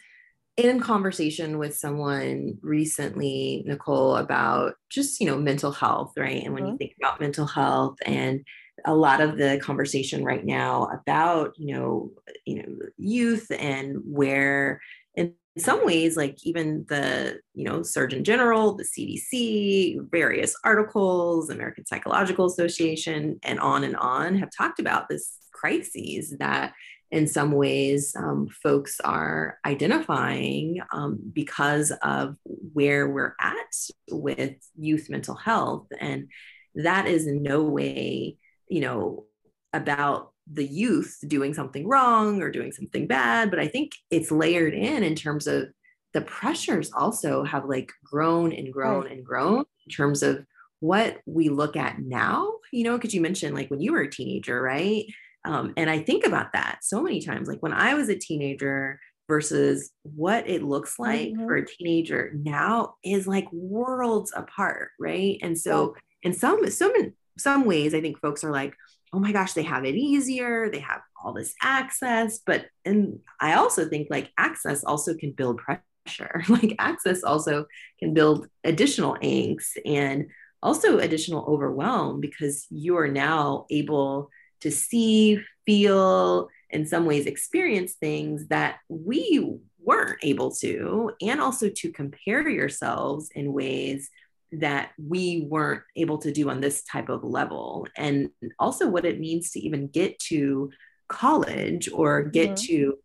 in 0.58 0.80
conversation 0.80 1.58
with 1.58 1.76
someone 1.76 2.58
recently, 2.62 3.62
Nicole, 3.64 4.16
about 4.16 4.74
just, 4.90 5.20
you 5.20 5.26
know, 5.26 5.38
mental 5.38 5.70
health, 5.70 6.14
right? 6.16 6.42
And 6.44 6.52
when 6.52 6.64
mm-hmm. 6.64 6.72
you 6.72 6.78
think 6.78 6.94
about 7.00 7.20
mental 7.20 7.46
health 7.46 7.98
and 8.04 8.44
a 8.84 8.94
lot 8.94 9.20
of 9.20 9.36
the 9.38 9.60
conversation 9.62 10.24
right 10.24 10.44
now 10.44 10.86
about, 10.86 11.52
you 11.56 11.74
know, 11.74 12.10
you 12.44 12.56
know, 12.56 12.76
youth 12.96 13.46
and 13.56 13.98
where 14.04 14.80
in 15.14 15.34
some 15.56 15.84
ways, 15.84 16.16
like 16.16 16.38
even 16.44 16.84
the, 16.88 17.38
you 17.54 17.64
know, 17.64 17.84
Surgeon 17.84 18.24
General, 18.24 18.74
the 18.74 18.84
CDC, 18.84 20.10
various 20.10 20.56
articles, 20.64 21.50
American 21.50 21.86
Psychological 21.86 22.46
Association, 22.46 23.38
and 23.44 23.60
on 23.60 23.84
and 23.84 23.96
on 23.96 24.36
have 24.36 24.50
talked 24.56 24.80
about 24.80 25.08
this 25.08 25.37
crises 25.58 26.34
that 26.38 26.72
in 27.10 27.26
some 27.26 27.52
ways 27.52 28.14
um, 28.16 28.48
folks 28.62 29.00
are 29.00 29.58
identifying 29.64 30.80
um, 30.92 31.18
because 31.32 31.90
of 32.02 32.36
where 32.44 33.08
we're 33.08 33.34
at 33.40 33.74
with 34.10 34.56
youth 34.78 35.08
mental 35.08 35.34
health 35.34 35.86
and 36.00 36.28
that 36.74 37.06
is 37.06 37.26
in 37.26 37.42
no 37.42 37.62
way 37.62 38.36
you 38.68 38.80
know 38.80 39.24
about 39.72 40.32
the 40.52 40.66
youth 40.66 41.18
doing 41.26 41.52
something 41.54 41.86
wrong 41.86 42.42
or 42.42 42.50
doing 42.50 42.72
something 42.72 43.06
bad, 43.06 43.50
but 43.50 43.58
I 43.58 43.68
think 43.68 43.92
it's 44.10 44.30
layered 44.30 44.74
in 44.74 45.02
in 45.02 45.14
terms 45.14 45.46
of 45.46 45.68
the 46.14 46.22
pressures 46.22 46.90
also 46.92 47.44
have 47.44 47.66
like 47.66 47.92
grown 48.02 48.52
and 48.52 48.72
grown 48.72 49.04
right. 49.04 49.12
and 49.12 49.24
grown 49.24 49.64
in 49.86 49.92
terms 49.92 50.22
of 50.22 50.44
what 50.80 51.18
we 51.26 51.48
look 51.48 51.76
at 51.76 51.98
now, 51.98 52.50
you 52.72 52.84
know, 52.84 52.96
because 52.96 53.12
you 53.12 53.20
mentioned 53.20 53.54
like 53.54 53.70
when 53.70 53.80
you 53.80 53.92
were 53.92 54.02
a 54.02 54.10
teenager, 54.10 54.60
right? 54.60 55.04
Um, 55.48 55.72
and 55.78 55.88
I 55.88 56.00
think 56.00 56.26
about 56.26 56.52
that 56.52 56.80
so 56.82 57.02
many 57.02 57.22
times, 57.22 57.48
like 57.48 57.62
when 57.62 57.72
I 57.72 57.94
was 57.94 58.10
a 58.10 58.14
teenager 58.14 59.00
versus 59.28 59.90
what 60.02 60.46
it 60.48 60.62
looks 60.62 60.98
like 60.98 61.30
mm-hmm. 61.30 61.46
for 61.46 61.56
a 61.56 61.66
teenager 61.66 62.32
now 62.34 62.96
is 63.02 63.26
like 63.26 63.50
worlds 63.50 64.30
apart, 64.36 64.90
right? 65.00 65.38
And 65.40 65.58
so, 65.58 65.96
in 66.22 66.34
some 66.34 66.70
some 66.70 66.92
some 67.38 67.64
ways, 67.64 67.94
I 67.94 68.02
think 68.02 68.20
folks 68.20 68.44
are 68.44 68.50
like, 68.52 68.74
oh 69.14 69.18
my 69.18 69.32
gosh, 69.32 69.54
they 69.54 69.62
have 69.62 69.86
it 69.86 69.94
easier, 69.94 70.70
they 70.70 70.80
have 70.80 71.00
all 71.24 71.32
this 71.32 71.54
access, 71.62 72.40
but 72.44 72.66
and 72.84 73.20
I 73.40 73.54
also 73.54 73.88
think 73.88 74.08
like 74.10 74.30
access 74.36 74.84
also 74.84 75.14
can 75.14 75.32
build 75.32 75.58
pressure. 75.58 75.82
Like 76.48 76.74
access 76.78 77.22
also 77.22 77.66
can 78.00 78.14
build 78.14 78.48
additional 78.64 79.16
angst 79.22 79.76
and 79.84 80.28
also 80.62 80.98
additional 80.98 81.44
overwhelm 81.46 82.20
because 82.20 82.66
you 82.70 82.96
are 82.96 83.08
now 83.08 83.66
able 83.70 84.30
to 84.60 84.70
see, 84.70 85.40
feel, 85.66 86.48
in 86.70 86.86
some 86.86 87.06
ways 87.06 87.26
experience 87.26 87.94
things 87.94 88.48
that 88.48 88.76
we 88.88 89.56
weren't 89.80 90.18
able 90.22 90.50
to, 90.56 91.12
and 91.22 91.40
also 91.40 91.68
to 91.68 91.90
compare 91.90 92.48
yourselves 92.48 93.30
in 93.34 93.52
ways 93.52 94.10
that 94.52 94.90
we 94.98 95.46
weren't 95.48 95.82
able 95.96 96.18
to 96.18 96.32
do 96.32 96.48
on 96.48 96.60
this 96.60 96.82
type 96.84 97.08
of 97.08 97.24
level. 97.24 97.86
And 97.96 98.30
also 98.58 98.88
what 98.88 99.04
it 99.04 99.20
means 99.20 99.50
to 99.52 99.60
even 99.60 99.88
get 99.88 100.18
to 100.20 100.70
college 101.08 101.88
or 101.92 102.22
get 102.22 102.50
mm-hmm. 102.50 102.66
to 102.66 102.98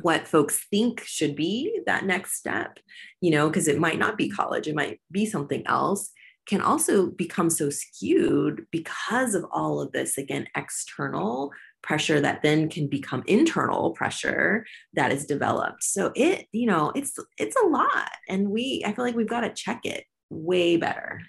what 0.00 0.26
folks 0.26 0.66
think 0.70 1.04
should 1.04 1.36
be 1.36 1.80
that 1.86 2.06
next 2.06 2.36
step, 2.36 2.78
you 3.20 3.30
know, 3.30 3.48
because 3.48 3.68
it 3.68 3.78
might 3.78 3.98
not 3.98 4.16
be 4.16 4.30
college, 4.30 4.66
it 4.66 4.74
might 4.74 5.00
be 5.10 5.26
something 5.26 5.66
else 5.66 6.10
can 6.46 6.60
also 6.60 7.06
become 7.06 7.50
so 7.50 7.70
skewed 7.70 8.66
because 8.70 9.34
of 9.34 9.44
all 9.52 9.80
of 9.80 9.92
this, 9.92 10.18
again, 10.18 10.46
external 10.56 11.52
pressure 11.82 12.20
that 12.20 12.42
then 12.42 12.68
can 12.68 12.86
become 12.86 13.22
internal 13.26 13.90
pressure 13.90 14.64
that 14.94 15.12
is 15.12 15.26
developed. 15.26 15.82
So 15.82 16.12
it, 16.14 16.46
you 16.52 16.66
know, 16.66 16.92
it's 16.94 17.18
it's 17.38 17.56
a 17.56 17.66
lot. 17.66 18.10
And 18.28 18.50
we, 18.50 18.82
I 18.86 18.92
feel 18.92 19.04
like 19.04 19.16
we've 19.16 19.28
got 19.28 19.40
to 19.40 19.52
check 19.52 19.80
it 19.84 20.04
way 20.30 20.76
better. 20.76 21.20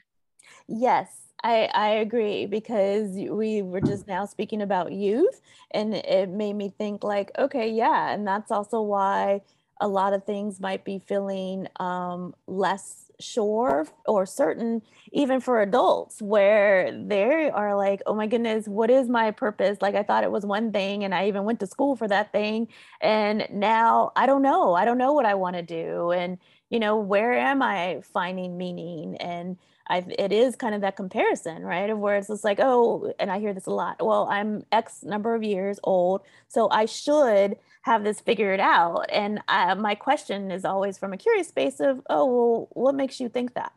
Yes, 0.68 1.10
I, 1.44 1.70
I 1.74 1.88
agree 1.90 2.46
because 2.46 3.12
we 3.12 3.62
were 3.62 3.82
just 3.82 4.08
now 4.08 4.26
speaking 4.26 4.62
about 4.62 4.94
youth 4.94 5.42
and 5.72 5.94
it 5.94 6.30
made 6.30 6.54
me 6.54 6.70
think 6.70 7.04
like, 7.04 7.32
okay, 7.38 7.70
yeah. 7.70 8.14
And 8.14 8.26
that's 8.26 8.50
also 8.50 8.82
why 8.82 9.42
a 9.82 9.88
lot 9.88 10.14
of 10.14 10.24
things 10.24 10.62
might 10.62 10.86
be 10.86 11.00
feeling 11.00 11.68
um, 11.80 12.34
less 12.48 13.03
sure 13.20 13.88
or 14.06 14.26
certain 14.26 14.82
even 15.12 15.40
for 15.40 15.62
adults 15.62 16.22
where 16.22 16.92
they 16.92 17.50
are 17.50 17.76
like 17.76 18.02
oh 18.06 18.14
my 18.16 18.28
goodness 18.28 18.68
what 18.68 18.90
is 18.90 19.08
my 19.10 19.32
purpose? 19.32 19.78
Like 19.82 19.96
i 19.96 20.04
thought 20.04 20.24
it 20.24 20.32
was 20.32 20.46
one 20.46 20.72
thing 20.72 21.04
and 21.04 21.14
i 21.14 21.28
even 21.28 21.44
went 21.44 21.60
to 21.62 21.68
school 21.68 21.96
for 21.96 22.08
that 22.08 22.32
thing 22.32 22.68
and 23.02 23.48
now 23.52 24.12
i 24.16 24.26
don't 24.26 24.42
know. 24.42 24.74
I 24.74 24.86
don't 24.86 24.98
know 24.98 25.14
what 25.14 25.26
i 25.26 25.36
want 25.36 25.56
to 25.56 25.62
do 25.64 26.12
and 26.12 26.38
you 26.70 26.80
know 26.80 26.98
where 26.98 27.34
am 27.34 27.62
i 27.62 28.02
finding 28.14 28.58
meaning 28.58 29.18
and 29.18 29.58
I, 29.88 30.06
it 30.18 30.32
is 30.32 30.56
kind 30.56 30.74
of 30.74 30.82
that 30.82 30.96
comparison, 30.96 31.64
right? 31.64 31.90
Of 31.90 32.00
where 32.00 32.16
it's 32.16 32.28
just 32.28 32.44
like, 32.44 32.60
oh, 32.62 33.14
and 33.20 33.30
I 33.30 33.40
hear 33.40 33.54
this 33.54 33.66
a 33.66 33.72
lot. 33.72 34.04
Well, 34.04 34.28
I'm 34.30 34.66
X 34.72 35.04
number 35.04 35.36
of 35.36 35.44
years 35.44 35.80
old, 35.84 36.22
so 36.48 36.70
I 36.70 36.86
should 36.86 37.58
have 37.82 38.04
this 38.04 38.22
figured 38.22 38.62
out. 38.62 39.06
And 39.10 39.42
I, 39.48 39.74
my 39.74 39.96
question 39.96 40.52
is 40.52 40.64
always 40.64 40.98
from 40.98 41.12
a 41.12 41.18
curious 41.18 41.50
space 41.50 41.80
of, 41.80 42.02
oh, 42.10 42.26
well, 42.26 42.68
what 42.72 42.96
makes 42.96 43.20
you 43.20 43.28
think 43.28 43.56
that? 43.56 43.74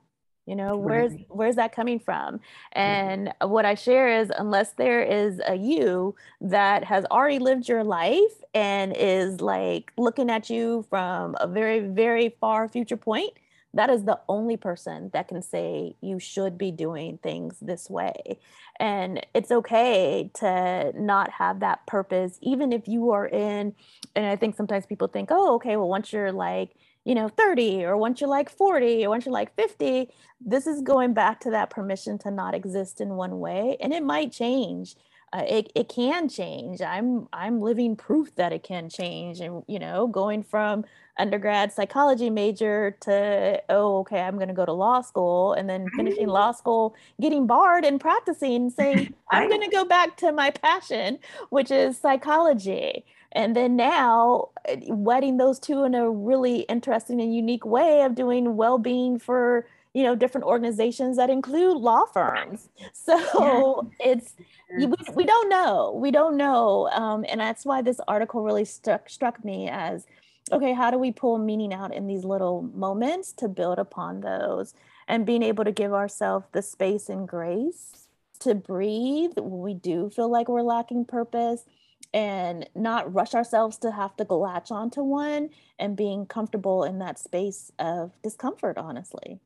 You 0.46 0.54
know, 0.54 0.76
where's 0.76 1.12
where's 1.28 1.56
that 1.56 1.74
coming 1.74 1.98
from? 1.98 2.38
And 2.70 3.28
mm-hmm. 3.28 3.50
what 3.50 3.64
I 3.64 3.74
share 3.74 4.20
is, 4.20 4.30
unless 4.38 4.74
there 4.74 5.02
is 5.02 5.40
a 5.44 5.56
you 5.56 6.14
that 6.40 6.84
has 6.84 7.04
already 7.06 7.40
lived 7.40 7.68
your 7.68 7.82
life 7.82 8.44
and 8.54 8.94
is 8.96 9.40
like 9.40 9.92
looking 9.98 10.30
at 10.30 10.48
you 10.48 10.86
from 10.88 11.34
a 11.40 11.48
very 11.48 11.80
very 11.80 12.36
far 12.40 12.68
future 12.68 12.96
point 12.96 13.32
that 13.76 13.90
is 13.90 14.04
the 14.04 14.18
only 14.28 14.56
person 14.56 15.10
that 15.12 15.28
can 15.28 15.42
say 15.42 15.94
you 16.00 16.18
should 16.18 16.58
be 16.58 16.70
doing 16.70 17.18
things 17.22 17.58
this 17.60 17.88
way. 17.88 18.38
And 18.80 19.24
it's 19.34 19.50
okay 19.50 20.30
to 20.34 20.92
not 20.96 21.30
have 21.30 21.60
that 21.60 21.86
purpose 21.86 22.38
even 22.42 22.72
if 22.72 22.88
you 22.88 23.10
are 23.10 23.26
in 23.26 23.74
and 24.14 24.26
i 24.26 24.36
think 24.36 24.56
sometimes 24.56 24.86
people 24.86 25.08
think 25.08 25.28
oh 25.30 25.54
okay 25.56 25.76
well 25.76 25.88
once 25.88 26.12
you're 26.12 26.32
like 26.32 26.70
you 27.04 27.14
know 27.14 27.28
30 27.28 27.84
or 27.84 27.96
once 27.96 28.20
you're 28.20 28.30
like 28.30 28.50
40 28.50 29.04
or 29.04 29.10
once 29.10 29.24
you're 29.24 29.32
like 29.32 29.54
50 29.56 30.08
this 30.40 30.66
is 30.66 30.82
going 30.82 31.14
back 31.14 31.40
to 31.40 31.50
that 31.50 31.70
permission 31.70 32.18
to 32.18 32.30
not 32.30 32.54
exist 32.54 33.00
in 33.00 33.10
one 33.10 33.38
way 33.38 33.76
and 33.80 33.92
it 33.92 34.02
might 34.02 34.32
change 34.32 34.96
uh, 35.32 35.42
it, 35.48 35.72
it 35.74 35.88
can 35.88 36.28
change. 36.28 36.80
I'm 36.80 37.28
i'm 37.32 37.60
living 37.60 37.96
proof 37.96 38.34
that 38.36 38.52
it 38.52 38.62
can 38.62 38.88
change 38.88 39.40
and 39.40 39.62
you 39.66 39.78
know 39.78 40.06
going 40.06 40.42
from 40.42 40.84
undergrad 41.18 41.72
psychology 41.72 42.28
major 42.30 42.96
to 43.00 43.60
oh 43.70 43.98
okay 43.98 44.20
i'm 44.20 44.36
going 44.36 44.48
to 44.48 44.54
go 44.54 44.66
to 44.66 44.72
law 44.72 45.00
school 45.00 45.54
and 45.54 45.68
then 45.68 45.86
finishing 45.96 46.26
law 46.28 46.52
school 46.52 46.94
getting 47.20 47.46
barred 47.46 47.84
and 47.84 48.00
practicing 48.00 48.68
saying 48.68 49.14
i'm 49.30 49.48
going 49.48 49.62
to 49.62 49.68
go 49.68 49.84
back 49.84 50.16
to 50.16 50.30
my 50.30 50.50
passion 50.50 51.18
which 51.50 51.70
is 51.70 51.98
psychology. 51.98 53.04
And 53.32 53.54
then 53.54 53.76
now 53.76 54.50
eh, 54.66 54.80
wedding 54.88 55.36
those 55.36 55.58
two 55.58 55.84
in 55.84 55.94
a 55.94 56.10
really 56.10 56.60
interesting 56.60 57.20
and 57.20 57.34
unique 57.34 57.66
way 57.66 58.02
of 58.02 58.14
doing 58.14 58.56
well-being 58.56 59.18
for 59.18 59.66
you 59.96 60.02
know 60.02 60.14
different 60.14 60.46
organizations 60.46 61.16
that 61.16 61.30
include 61.30 61.78
law 61.78 62.04
firms. 62.04 62.68
So 62.92 63.88
yeah. 64.00 64.12
it's 64.12 64.34
we, 64.76 64.86
we 65.14 65.24
don't 65.24 65.48
know 65.48 65.96
we 65.98 66.10
don't 66.10 66.36
know 66.36 66.88
um, 66.90 67.24
and 67.28 67.40
that's 67.40 67.64
why 67.64 67.80
this 67.80 68.00
article 68.06 68.42
really 68.42 68.64
struck 68.64 69.08
struck 69.08 69.42
me 69.44 69.68
as 69.70 70.06
okay 70.52 70.74
how 70.74 70.90
do 70.90 70.98
we 70.98 71.12
pull 71.12 71.38
meaning 71.38 71.72
out 71.72 71.94
in 71.94 72.06
these 72.06 72.24
little 72.24 72.62
moments 72.74 73.32
to 73.34 73.48
build 73.48 73.78
upon 73.78 74.20
those? 74.20 74.74
And 75.08 75.24
being 75.24 75.42
able 75.42 75.64
to 75.64 75.72
give 75.72 75.92
ourselves 75.94 76.46
the 76.52 76.62
space 76.62 77.08
and 77.08 77.26
grace 77.26 78.08
to 78.40 78.54
breathe 78.54 79.32
when 79.36 79.60
we 79.60 79.72
do 79.72 80.10
feel 80.10 80.30
like 80.30 80.48
we're 80.48 80.62
lacking 80.62 81.06
purpose 81.06 81.64
and 82.12 82.68
not 82.74 83.14
rush 83.14 83.34
ourselves 83.34 83.78
to 83.78 83.92
have 83.92 84.16
to 84.16 84.24
latch 84.34 84.70
onto 84.70 85.02
one 85.02 85.50
and 85.78 85.96
being 85.96 86.26
comfortable 86.26 86.84
in 86.84 86.98
that 86.98 87.18
space 87.18 87.72
of 87.78 88.10
discomfort 88.22 88.76
honestly 88.76 89.40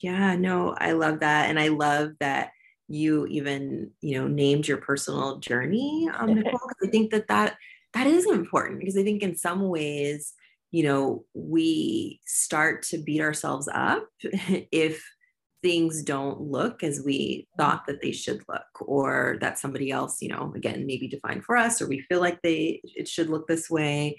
yeah, 0.00 0.36
no, 0.36 0.74
I 0.78 0.92
love 0.92 1.20
that. 1.20 1.48
And 1.50 1.58
I 1.58 1.68
love 1.68 2.12
that 2.20 2.50
you 2.88 3.26
even, 3.26 3.90
you 4.00 4.18
know, 4.18 4.26
named 4.26 4.66
your 4.66 4.78
personal 4.78 5.38
journey, 5.38 6.08
um, 6.12 6.34
Nicole, 6.34 6.70
I 6.82 6.88
think 6.88 7.10
that 7.12 7.28
that 7.28 7.56
that 7.92 8.06
is 8.06 8.26
important 8.26 8.78
because 8.80 8.96
I 8.96 9.02
think 9.02 9.22
in 9.22 9.36
some 9.36 9.68
ways, 9.68 10.32
you 10.70 10.84
know, 10.84 11.24
we 11.34 12.20
start 12.24 12.82
to 12.84 12.98
beat 12.98 13.20
ourselves 13.20 13.68
up 13.72 14.06
if 14.22 15.04
things 15.62 16.02
don't 16.02 16.40
look 16.40 16.82
as 16.82 17.02
we 17.04 17.46
thought 17.58 17.86
that 17.86 18.00
they 18.00 18.12
should 18.12 18.42
look 18.48 18.62
or 18.80 19.36
that 19.42 19.58
somebody 19.58 19.90
else 19.90 20.22
you 20.22 20.28
know 20.30 20.50
again 20.56 20.86
maybe 20.86 21.06
defined 21.06 21.44
for 21.44 21.54
us 21.54 21.82
or 21.82 21.86
we 21.86 22.00
feel 22.00 22.18
like 22.18 22.40
they 22.40 22.80
it 22.84 23.06
should 23.06 23.28
look 23.28 23.46
this 23.46 23.68
way 23.68 24.16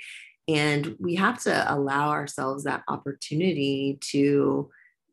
and 0.47 0.95
we 0.99 1.15
have 1.15 1.41
to 1.41 1.73
allow 1.73 2.09
ourselves 2.09 2.63
that 2.63 2.83
opportunity 2.87 3.97
to 4.01 4.69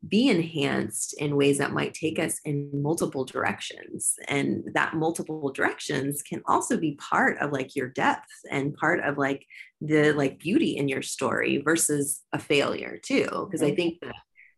be 0.07 0.29
enhanced 0.29 1.13
in 1.17 1.35
ways 1.35 1.57
that 1.57 1.73
might 1.73 1.93
take 1.93 2.19
us 2.19 2.39
in 2.45 2.69
multiple 2.73 3.25
directions. 3.25 4.15
And 4.27 4.63
that 4.73 4.95
multiple 4.95 5.51
directions 5.51 6.21
can 6.21 6.41
also 6.45 6.77
be 6.77 6.95
part 6.95 7.37
of 7.39 7.51
like 7.51 7.75
your 7.75 7.89
depth 7.89 8.29
and 8.49 8.73
part 8.75 9.01
of 9.01 9.17
like 9.17 9.45
the 9.81 10.13
like 10.13 10.39
beauty 10.39 10.77
in 10.77 10.87
your 10.87 11.01
story 11.01 11.61
versus 11.63 12.21
a 12.31 12.39
failure 12.39 12.99
too. 13.03 13.47
Because 13.49 13.63
i 13.63 13.73
think 13.73 13.99
that 14.01 14.15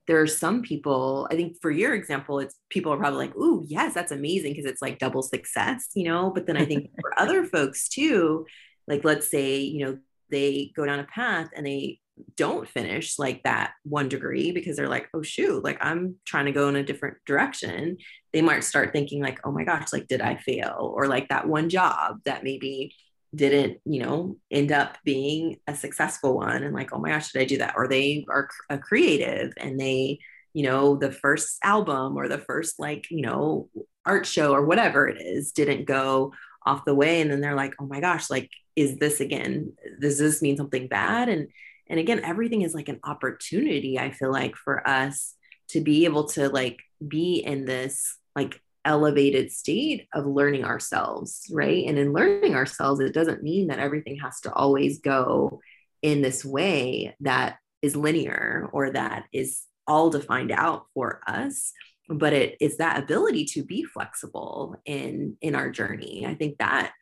there 0.08 0.20
are 0.20 0.28
some 0.28 0.62
people 0.62 1.28
i 1.32 1.36
think 1.36 1.56
for 1.62 1.70
your 1.70 1.94
example 1.94 2.40
it's 2.40 2.56
people 2.70 2.92
are 2.92 2.98
probably 2.98 3.28
like 3.28 3.36
ooh 3.38 3.64
yes 3.68 3.94
that's 3.94 4.12
amazing 4.12 4.52
because 4.52 4.70
it's 4.70 4.82
like 4.82 5.00
double 5.00 5.22
success 5.22 5.90
you 5.94 6.04
know? 6.04 6.32
But 6.34 6.48
then 6.48 6.58
i 6.58 6.66
think 6.66 6.90
for 7.00 7.18
other 7.20 7.46
folks 7.46 7.88
too 7.88 8.46
like 8.88 9.04
let's 9.04 9.30
say 9.30 9.60
you 9.60 9.86
know 9.86 9.98
they 10.30 10.72
go 10.76 10.86
down 10.86 11.00
a 11.00 11.04
path 11.04 11.50
and 11.56 11.66
they 11.66 12.00
don't 12.36 12.68
finish 12.68 13.18
like 13.20 13.44
that 13.44 13.74
one 13.84 14.10
degree 14.10 14.52
because 14.52 14.78
they're 14.78 14.90
like, 14.90 15.10
oh 15.14 15.22
shoot, 15.22 15.64
like 15.64 15.78
I'm 15.82 16.16
trying 16.26 16.46
to 16.46 16.52
go 16.52 16.70
in 16.70 16.76
a 16.76 16.84
different 16.84 17.18
direction, 17.26 17.98
they 18.34 18.42
might 18.42 18.64
start 18.64 18.94
thinking 18.94 19.22
like, 19.22 19.40
oh 19.44 19.52
my 19.52 19.64
gosh, 19.64 19.94
like 19.94 20.08
did 20.08 20.22
I 20.22 20.38
fail? 20.38 20.94
Or 20.96 21.08
like 21.08 21.30
that 21.30 21.48
one 21.48 21.70
job 21.70 22.20
that 22.26 22.44
maybe 22.44 22.96
didn't, 23.34 23.80
you 23.86 24.04
know, 24.04 24.38
end 24.50 24.72
up 24.72 24.98
being 25.06 25.58
a 25.68 25.76
successful 25.76 26.36
one 26.36 26.64
and 26.64 26.74
like, 26.74 26.94
oh 26.94 27.00
my 27.00 27.10
gosh, 27.10 27.32
did 27.32 27.42
I 27.42 27.46
do 27.46 27.58
that? 27.60 27.76
Or 27.78 27.88
they 27.88 28.26
are 28.30 28.50
a 28.70 28.78
creative 28.78 29.54
and 29.58 29.80
they 29.80 30.20
you 30.54 30.64
know 30.64 30.96
the 30.96 31.12
first 31.12 31.58
album 31.64 32.18
or 32.18 32.28
the 32.28 32.38
first 32.38 32.80
like 32.80 33.10
you 33.10 33.22
know 33.22 33.70
art 34.06 34.26
show 34.26 34.54
or 34.54 34.66
whatever 34.66 35.08
it 35.08 35.22
is 35.22 35.52
didn't 35.52 35.86
go 35.86 36.34
off 36.66 36.86
the 36.86 36.96
way 36.96 37.22
and 37.22 37.32
then 37.32 37.42
they're 37.42 37.56
like 37.56 37.74
oh 37.80 37.86
my 37.86 38.00
gosh 38.00 38.30
like 38.30 38.50
is 38.76 38.98
this 38.98 39.20
again 39.20 39.74
does 40.00 40.18
this 40.20 40.42
mean 40.42 40.58
something 40.58 40.88
bad 40.88 41.30
and 41.30 41.48
and 41.92 42.00
again 42.00 42.22
everything 42.24 42.64
is 42.64 42.74
like 42.74 42.90
an 42.90 43.00
opportunity 43.04 44.00
i 44.00 44.10
feel 44.10 44.32
like 44.32 44.56
for 44.56 44.88
us 44.88 45.36
to 45.70 45.80
be 45.80 46.06
able 46.06 46.26
to 46.28 46.50
like 46.50 46.80
be 47.08 47.36
in 47.36 47.66
this 47.66 48.18
like 48.36 48.60
elevated 48.84 49.52
state 49.52 50.08
of 50.14 50.26
learning 50.26 50.66
ourselves 50.66 51.48
right? 51.52 51.86
And 51.88 51.98
in 51.98 52.14
learning 52.14 52.56
ourselves 52.56 53.00
it 53.00 53.14
doesn't 53.14 53.44
mean 53.44 53.68
that 53.68 53.80
everything 53.80 54.18
has 54.18 54.42
to 54.42 54.54
always 54.54 55.00
go 55.00 55.62
in 56.02 56.22
this 56.22 56.44
way 56.44 57.16
that 57.22 57.58
is 57.82 57.96
linear 57.96 58.70
or 58.74 58.92
that 58.92 59.26
is 59.32 59.64
all 59.88 60.10
defined 60.10 60.52
out 60.52 60.86
for 60.94 61.22
us. 61.28 61.74
But 62.10 62.34
it 62.34 62.58
is 62.60 62.78
that 62.78 63.00
ability 63.00 63.46
to 63.46 63.64
be 63.64 63.84
flexible 63.84 64.76
in 64.86 65.38
in 65.42 65.56
our 65.56 65.70
journey. 65.70 66.26
I 66.26 66.34
think 66.34 66.58
that 66.58 66.94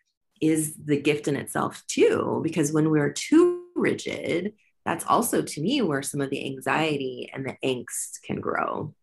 is 0.41 0.75
the 0.75 1.01
gift 1.01 1.27
in 1.27 1.36
itself 1.36 1.84
too 1.88 2.41
because 2.43 2.72
when 2.72 2.89
we're 2.89 3.12
too 3.12 3.63
rigid 3.75 4.53
that's 4.86 5.05
also 5.05 5.41
to 5.41 5.62
me 5.62 5.81
where 5.81 6.01
some 6.01 6.21
of 6.21 6.29
the 6.29 6.45
anxiety 6.45 7.29
and 7.33 7.45
the 7.45 7.55
angst 7.63 8.21
can 8.24 8.39
grow. 8.39 8.93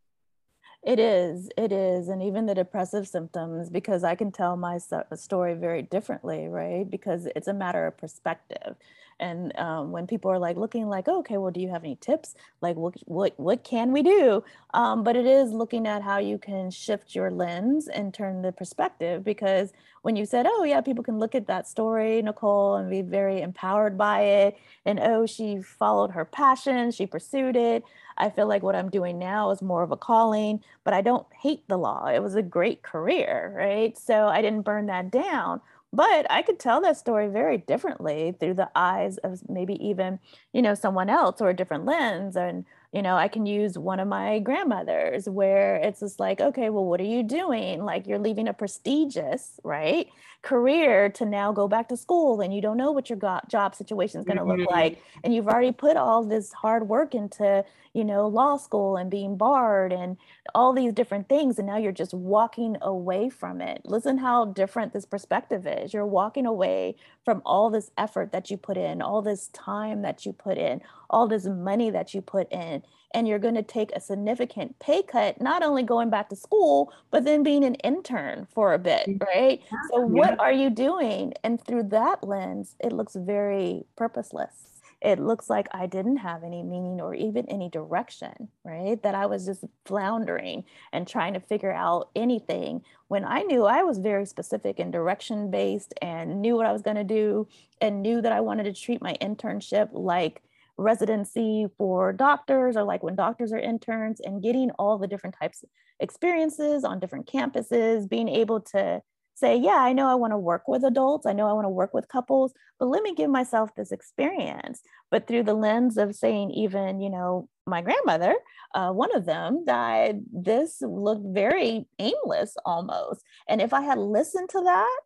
It 0.82 0.98
is 1.00 1.50
it 1.58 1.72
is 1.72 2.08
and 2.08 2.22
even 2.22 2.46
the 2.46 2.54
depressive 2.54 3.08
symptoms 3.08 3.70
because 3.70 4.04
i 4.04 4.14
can 4.14 4.30
tell 4.30 4.56
my 4.56 4.78
story 5.14 5.54
very 5.54 5.82
differently 5.82 6.46
right? 6.46 6.88
Because 6.88 7.26
it's 7.34 7.48
a 7.48 7.54
matter 7.54 7.86
of 7.86 7.96
perspective 7.96 8.76
and 9.20 9.56
um, 9.58 9.92
when 9.92 10.06
people 10.06 10.30
are 10.30 10.38
like 10.38 10.56
looking 10.56 10.88
like 10.88 11.06
oh, 11.08 11.18
okay 11.20 11.38
well 11.38 11.50
do 11.50 11.60
you 11.60 11.68
have 11.68 11.84
any 11.84 11.96
tips? 11.96 12.34
Like 12.60 12.76
what 12.76 12.94
what, 13.06 13.34
what 13.38 13.64
can 13.64 13.92
we 13.92 14.02
do? 14.02 14.44
Um, 14.74 15.04
but 15.04 15.16
it 15.16 15.26
is 15.26 15.52
looking 15.52 15.86
at 15.86 16.02
how 16.02 16.18
you 16.18 16.38
can 16.38 16.70
shift 16.70 17.14
your 17.14 17.30
lens 17.30 17.88
and 17.88 18.12
turn 18.12 18.42
the 18.42 18.52
perspective 18.52 19.24
because 19.24 19.72
when 20.06 20.14
you 20.14 20.24
said 20.24 20.46
oh 20.48 20.62
yeah 20.62 20.80
people 20.80 21.02
can 21.02 21.18
look 21.18 21.34
at 21.34 21.48
that 21.48 21.66
story 21.66 22.22
nicole 22.22 22.76
and 22.76 22.88
be 22.88 23.02
very 23.02 23.42
empowered 23.42 23.98
by 23.98 24.20
it 24.20 24.56
and 24.84 25.00
oh 25.00 25.26
she 25.26 25.60
followed 25.60 26.12
her 26.12 26.24
passion 26.24 26.92
she 26.92 27.04
pursued 27.04 27.56
it 27.56 27.82
i 28.16 28.30
feel 28.30 28.46
like 28.46 28.62
what 28.62 28.76
i'm 28.76 28.88
doing 28.88 29.18
now 29.18 29.50
is 29.50 29.60
more 29.60 29.82
of 29.82 29.90
a 29.90 29.96
calling 29.96 30.62
but 30.84 30.94
i 30.94 31.00
don't 31.00 31.26
hate 31.42 31.66
the 31.66 31.76
law. 31.76 32.06
It 32.06 32.22
was 32.22 32.36
a 32.36 32.42
great 32.42 32.82
career 32.82 33.52
right? 33.56 33.98
So 33.98 34.28
i 34.28 34.40
didn't 34.40 34.62
burn 34.62 34.86
that 34.86 35.10
down 35.10 35.60
but 35.92 36.30
i 36.30 36.42
could 36.42 36.58
tell 36.58 36.80
that 36.80 36.96
story 36.96 37.28
very 37.28 37.58
differently 37.58 38.34
through 38.38 38.54
the 38.54 38.68
eyes 38.74 39.18
of 39.18 39.40
maybe 39.48 39.74
even 39.86 40.18
you 40.52 40.62
know 40.62 40.74
someone 40.74 41.08
else 41.08 41.40
or 41.40 41.50
a 41.50 41.56
different 41.56 41.84
lens 41.84 42.36
and 42.36 42.64
you 42.92 43.02
know 43.02 43.16
i 43.16 43.28
can 43.28 43.46
use 43.46 43.78
one 43.78 44.00
of 44.00 44.08
my 44.08 44.38
grandmothers 44.38 45.28
where 45.28 45.76
it's 45.76 46.00
just 46.00 46.18
like 46.20 46.40
okay 46.40 46.70
well 46.70 46.84
what 46.84 47.00
are 47.00 47.04
you 47.04 47.22
doing 47.22 47.84
like 47.84 48.06
you're 48.06 48.18
leaving 48.18 48.48
a 48.48 48.52
prestigious 48.52 49.60
right 49.64 50.08
career 50.42 51.08
to 51.08 51.24
now 51.24 51.50
go 51.50 51.66
back 51.66 51.88
to 51.88 51.96
school 51.96 52.40
and 52.40 52.54
you 52.54 52.60
don't 52.60 52.76
know 52.76 52.92
what 52.92 53.10
your 53.10 53.18
go- 53.18 53.40
job 53.48 53.74
situation 53.74 54.20
is 54.20 54.26
going 54.26 54.36
to 54.36 54.44
mm-hmm. 54.44 54.60
look 54.60 54.70
like 54.70 55.02
and 55.24 55.34
you've 55.34 55.48
already 55.48 55.72
put 55.72 55.96
all 55.96 56.22
this 56.22 56.52
hard 56.52 56.88
work 56.88 57.14
into 57.14 57.64
you 57.96 58.04
know 58.04 58.26
law 58.26 58.58
school 58.58 58.98
and 58.98 59.10
being 59.10 59.38
barred 59.38 59.90
and 59.90 60.18
all 60.54 60.74
these 60.74 60.92
different 60.92 61.28
things 61.30 61.58
and 61.58 61.66
now 61.66 61.78
you're 61.78 61.92
just 61.92 62.12
walking 62.12 62.76
away 62.82 63.30
from 63.30 63.62
it. 63.62 63.80
Listen 63.84 64.18
how 64.18 64.44
different 64.44 64.92
this 64.92 65.06
perspective 65.06 65.66
is. 65.66 65.94
You're 65.94 66.06
walking 66.06 66.44
away 66.44 66.96
from 67.24 67.40
all 67.46 67.70
this 67.70 67.90
effort 67.96 68.32
that 68.32 68.50
you 68.50 68.58
put 68.58 68.76
in 68.76 69.00
all 69.00 69.22
this 69.22 69.48
time 69.48 70.02
that 70.02 70.26
you 70.26 70.34
put 70.34 70.58
in 70.58 70.82
all 71.08 71.26
this 71.26 71.46
money 71.46 71.88
that 71.88 72.12
you 72.12 72.20
put 72.20 72.52
in 72.52 72.82
and 73.14 73.26
you're 73.26 73.38
going 73.38 73.54
to 73.54 73.62
take 73.62 73.90
a 73.92 74.00
significant 74.00 74.78
pay 74.78 75.02
cut 75.02 75.40
not 75.40 75.62
only 75.62 75.82
going 75.82 76.10
back 76.10 76.28
to 76.28 76.36
school 76.36 76.92
but 77.10 77.24
then 77.24 77.42
being 77.42 77.64
an 77.64 77.76
intern 77.76 78.46
for 78.52 78.74
a 78.74 78.78
bit 78.78 79.06
mm-hmm. 79.08 79.24
right? 79.24 79.62
So 79.90 80.00
what 80.00 80.38
are 80.38 80.52
you 80.52 80.68
doing? 80.68 81.32
And 81.42 81.64
through 81.64 81.84
that 81.84 82.22
lens 82.22 82.76
it 82.78 82.92
looks 82.92 83.14
very 83.14 83.86
purposeless 83.96 84.75
it 85.06 85.20
looks 85.20 85.48
like 85.48 85.68
I 85.70 85.86
didn't 85.86 86.16
have 86.16 86.42
any 86.42 86.64
meaning 86.64 87.00
or 87.00 87.14
even 87.14 87.48
any 87.48 87.68
direction, 87.68 88.48
right? 88.64 89.00
That 89.04 89.14
I 89.14 89.26
was 89.26 89.46
just 89.46 89.62
floundering 89.84 90.64
and 90.92 91.06
trying 91.06 91.34
to 91.34 91.40
figure 91.40 91.72
out 91.72 92.10
anything 92.16 92.82
when 93.06 93.24
I 93.24 93.42
knew 93.42 93.66
I 93.66 93.84
was 93.84 93.98
very 93.98 94.26
specific 94.26 94.80
and 94.80 94.92
direction 94.92 95.48
based 95.48 95.94
and 96.02 96.42
knew 96.42 96.56
what 96.56 96.66
I 96.66 96.72
was 96.72 96.82
going 96.82 96.96
to 96.96 97.04
do 97.04 97.46
and 97.80 98.02
knew 98.02 98.20
that 98.20 98.32
I 98.32 98.40
wanted 98.40 98.64
to 98.64 98.72
treat 98.72 99.00
my 99.00 99.16
internship 99.22 99.90
like 99.92 100.42
residency 100.76 101.68
for 101.78 102.12
doctors 102.12 102.76
or 102.76 102.82
like 102.82 103.04
when 103.04 103.14
doctors 103.14 103.52
are 103.52 103.60
interns 103.60 104.18
and 104.18 104.42
getting 104.42 104.72
all 104.72 104.98
the 104.98 105.06
different 105.06 105.36
types 105.40 105.62
of 105.62 105.68
experiences 106.00 106.82
on 106.82 106.98
different 106.98 107.30
campuses, 107.30 108.08
being 108.08 108.28
able 108.28 108.60
to 108.60 109.00
say, 109.36 109.56
yeah, 109.56 109.76
I 109.76 109.92
know 109.92 110.08
I 110.08 110.14
want 110.14 110.32
to 110.32 110.38
work 110.38 110.66
with 110.66 110.82
adults. 110.82 111.26
I 111.26 111.32
know 111.34 111.46
I 111.46 111.52
want 111.52 111.66
to 111.66 111.70
work 111.70 111.92
with 111.92 112.08
couples, 112.08 112.52
but 112.80 112.86
let 112.86 113.02
me 113.02 113.14
give 113.14 113.30
myself 113.30 113.70
this 113.76 113.92
experience. 113.92 114.80
But 115.10 115.28
through 115.28 115.44
the 115.44 115.54
lens 115.54 115.98
of 115.98 116.14
saying, 116.14 116.52
even, 116.52 117.00
you 117.00 117.10
know, 117.10 117.48
my 117.66 117.82
grandmother, 117.82 118.34
uh, 118.74 118.92
one 118.92 119.14
of 119.14 119.26
them 119.26 119.64
died, 119.64 120.20
this 120.32 120.78
looked 120.80 121.26
very 121.26 121.86
aimless 121.98 122.56
almost. 122.64 123.22
And 123.48 123.60
if 123.60 123.74
I 123.74 123.82
had 123.82 123.98
listened 123.98 124.48
to 124.50 124.62
that, 124.62 125.00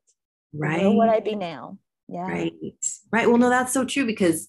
right, 0.55 0.83
where 0.83 0.93
would 0.93 1.09
I 1.09 1.21
be 1.21 1.35
now? 1.35 1.79
Yeah. 2.09 2.29
Right. 2.29 2.53
Right. 3.13 3.29
Well, 3.29 3.39
no, 3.39 3.51
that's 3.51 3.73
so 3.73 3.85
true 3.85 4.07
because 4.07 4.49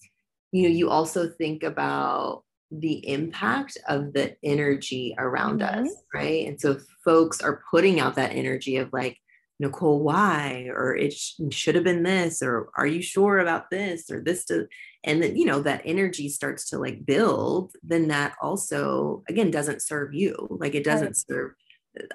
you 0.52 0.64
know 0.64 0.68
you 0.68 0.90
also 0.90 1.28
think 1.28 1.62
about 1.62 2.44
the 2.70 3.06
impact 3.08 3.76
of 3.88 4.12
the 4.12 4.34
energy 4.42 5.14
around 5.18 5.60
mm-hmm. 5.60 5.84
us 5.84 5.94
right 6.14 6.46
and 6.46 6.58
so 6.60 6.78
folks 7.04 7.42
are 7.42 7.62
putting 7.70 8.00
out 8.00 8.14
that 8.14 8.32
energy 8.32 8.76
of 8.76 8.90
like 8.92 9.18
nicole 9.62 10.02
why? 10.02 10.68
Or 10.70 10.94
it 10.96 11.12
sh- 11.12 11.34
should 11.50 11.74
have 11.74 11.84
been 11.84 12.02
this 12.02 12.42
or 12.42 12.68
are 12.76 12.86
you 12.86 13.00
sure 13.00 13.38
about 13.38 13.70
this 13.70 14.10
or 14.10 14.20
this 14.20 14.44
to 14.46 14.66
and 15.04 15.22
then 15.22 15.36
you 15.36 15.46
know 15.46 15.60
that 15.62 15.82
energy 15.84 16.28
starts 16.28 16.68
to 16.70 16.78
like 16.78 17.06
build 17.06 17.72
then 17.82 18.08
that 18.08 18.34
also 18.42 19.22
again 19.28 19.50
doesn't 19.50 19.82
serve 19.82 20.12
you. 20.12 20.34
Like 20.50 20.74
it 20.74 20.84
doesn't 20.84 21.16
serve 21.16 21.52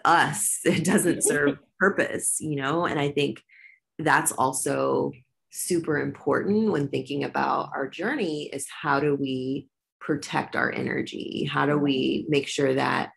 us. 0.05 0.59
It 0.65 0.83
doesn't 0.83 1.23
serve 1.23 1.57
purpose 1.79 2.37
you 2.39 2.55
know? 2.55 2.85
And 2.85 2.99
i 2.99 3.09
think 3.09 3.41
that's 3.99 4.31
also 4.31 5.11
super 5.51 5.97
important 5.99 6.71
when 6.71 6.87
thinking 6.87 7.23
about 7.23 7.71
our 7.73 7.87
journey 7.87 8.49
is 8.53 8.67
how 8.69 8.99
do 8.99 9.15
we 9.15 9.67
protect 9.99 10.55
our 10.55 10.71
energy? 10.71 11.49
How 11.51 11.65
do 11.65 11.77
we 11.77 12.25
make 12.29 12.47
sure 12.47 12.73
that 12.75 13.09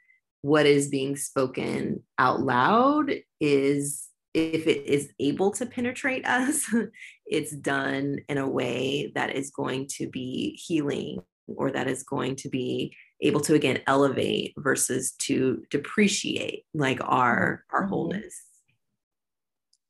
what 0.42 0.66
is 0.66 0.88
being 0.88 1.16
spoken 1.16 2.02
out 2.18 2.40
loud 2.40 3.12
is, 3.40 4.08
if 4.34 4.66
it 4.66 4.86
is 4.86 5.10
able 5.18 5.50
to 5.52 5.66
penetrate 5.66 6.26
us, 6.26 6.64
it's 7.26 7.52
done 7.52 8.18
in 8.28 8.38
a 8.38 8.48
way 8.48 9.12
that 9.14 9.34
is 9.34 9.50
going 9.50 9.86
to 9.98 10.08
be 10.08 10.52
healing 10.52 11.22
or 11.46 11.70
that 11.70 11.88
is 11.88 12.02
going 12.02 12.36
to 12.36 12.48
be 12.48 12.94
able 13.22 13.40
to 13.40 13.54
again 13.54 13.80
elevate 13.86 14.54
versus 14.56 15.12
to 15.18 15.62
depreciate 15.68 16.64
like 16.72 17.00
our 17.02 17.64
our 17.70 17.82
mm-hmm. 17.82 17.90
wholeness 17.90 18.44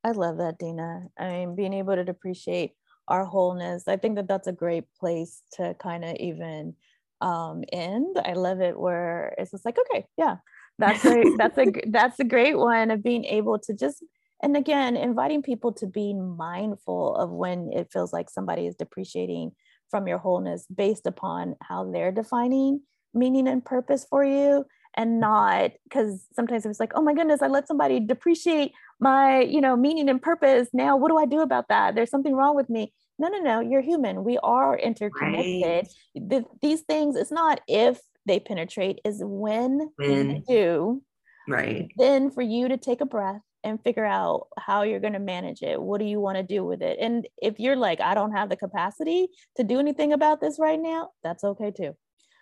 I 0.03 0.13
love 0.13 0.39
that, 0.39 0.59
Dena. 0.59 1.09
I 1.19 1.29
mean, 1.29 1.55
being 1.55 1.75
able 1.75 1.95
to 1.95 2.11
appreciate 2.11 2.73
our 3.09 3.25
wholeness. 3.25 3.89
I 3.89 3.97
think 3.97 4.17
that 4.17 4.29
that's 4.29 4.47
a 4.47 4.53
great 4.53 4.85
place 4.99 5.43
to 5.55 5.75
kind 5.79 6.05
of 6.05 6.17
even 6.17 6.75
um, 7.21 7.65
end. 7.73 8.17
I 8.25 8.33
love 8.33 8.61
it 8.61 8.79
where 8.79 9.35
it's 9.37 9.51
just 9.51 9.65
like, 9.65 9.77
okay, 9.79 10.07
yeah, 10.17 10.37
that's 10.79 11.05
a 11.05 11.23
that's 11.39 11.59
a 11.59 11.67
that's 11.89 12.21
a 12.21 12.25
great 12.25 12.57
one 12.57 12.91
of 12.91 13.03
being 13.03 13.25
able 13.25 13.59
to 13.59 13.75
just 13.75 14.03
and 14.43 14.57
again 14.57 14.97
inviting 14.97 15.43
people 15.43 15.73
to 15.73 15.87
be 15.87 16.15
mindful 16.15 17.17
of 17.17 17.31
when 17.31 17.71
it 17.73 17.91
feels 17.93 18.13
like 18.13 18.31
somebody 18.31 18.67
is 18.67 18.75
depreciating 18.75 19.53
from 19.91 20.07
your 20.07 20.19
wholeness 20.19 20.67
based 20.75 21.07
upon 21.07 21.57
how 21.63 21.91
they're 21.91 22.13
defining 22.13 22.81
meaning 23.13 23.49
and 23.49 23.65
purpose 23.65 24.07
for 24.09 24.25
you 24.25 24.65
and 24.95 25.11
mm-hmm. 25.11 25.21
not 25.21 25.71
because 25.85 26.27
sometimes 26.33 26.65
it's 26.65 26.81
like 26.81 26.93
oh 26.95 27.03
my 27.03 27.15
goodness 27.15 27.43
i 27.43 27.47
let 27.47 27.67
somebody 27.67 28.01
depreciate 28.01 28.73
my 29.01 29.41
you 29.41 29.61
know 29.61 29.77
meaning 29.77 30.09
and 30.09 30.23
purpose. 30.23 30.69
Now 30.73 30.97
what 30.97 31.09
do 31.09 31.19
i 31.19 31.27
do 31.27 31.41
about 31.41 31.69
that? 31.69 31.95
There's 31.95 32.11
something 32.11 32.35
wrong 32.35 32.55
with 32.55 32.71
me. 32.71 32.93
No 33.19 33.29
no 33.29 33.39
no 33.39 33.61
you're 33.61 33.81
human. 33.81 34.25
We 34.25 34.39
are 34.39 34.79
interconnected. 34.79 35.65
Right. 35.65 35.89
the, 36.15 36.45
these 36.63 36.83
things 36.83 37.17
it's 37.17 37.33
not 37.33 37.61
if 37.67 37.99
they 38.27 38.39
penetrate 38.39 39.01
is 39.05 39.23
when, 39.25 39.91
when 39.97 40.29
they 40.29 40.43
do 40.47 41.03
right. 41.49 41.91
then 41.97 42.31
for 42.31 42.43
you 42.43 42.69
to 42.69 42.77
take 42.77 43.01
a 43.01 43.07
breath 43.07 43.41
and 43.65 43.83
figure 43.83 44.05
out 44.05 44.49
how 44.59 44.83
you're 44.83 45.01
going 45.01 45.13
to 45.13 45.19
manage 45.19 45.63
it 45.63 45.81
what 45.81 45.99
do 45.99 46.07
you 46.07 46.21
want 46.21 46.37
to 46.37 46.43
do 46.43 46.65
with 46.65 46.83
it 46.83 46.99
and 47.01 47.27
if 47.43 47.59
you're 47.59 47.77
like 47.77 48.01
i 48.01 48.15
don't 48.15 48.33
have 48.33 48.49
the 48.49 48.57
capacity 48.57 49.29
to 49.57 49.65
do 49.65 49.79
anything 49.79 50.13
about 50.13 50.41
this 50.41 50.59
right 50.59 50.81
now 50.81 51.11
that's 51.23 51.45
okay 51.45 51.71
too 51.71 51.95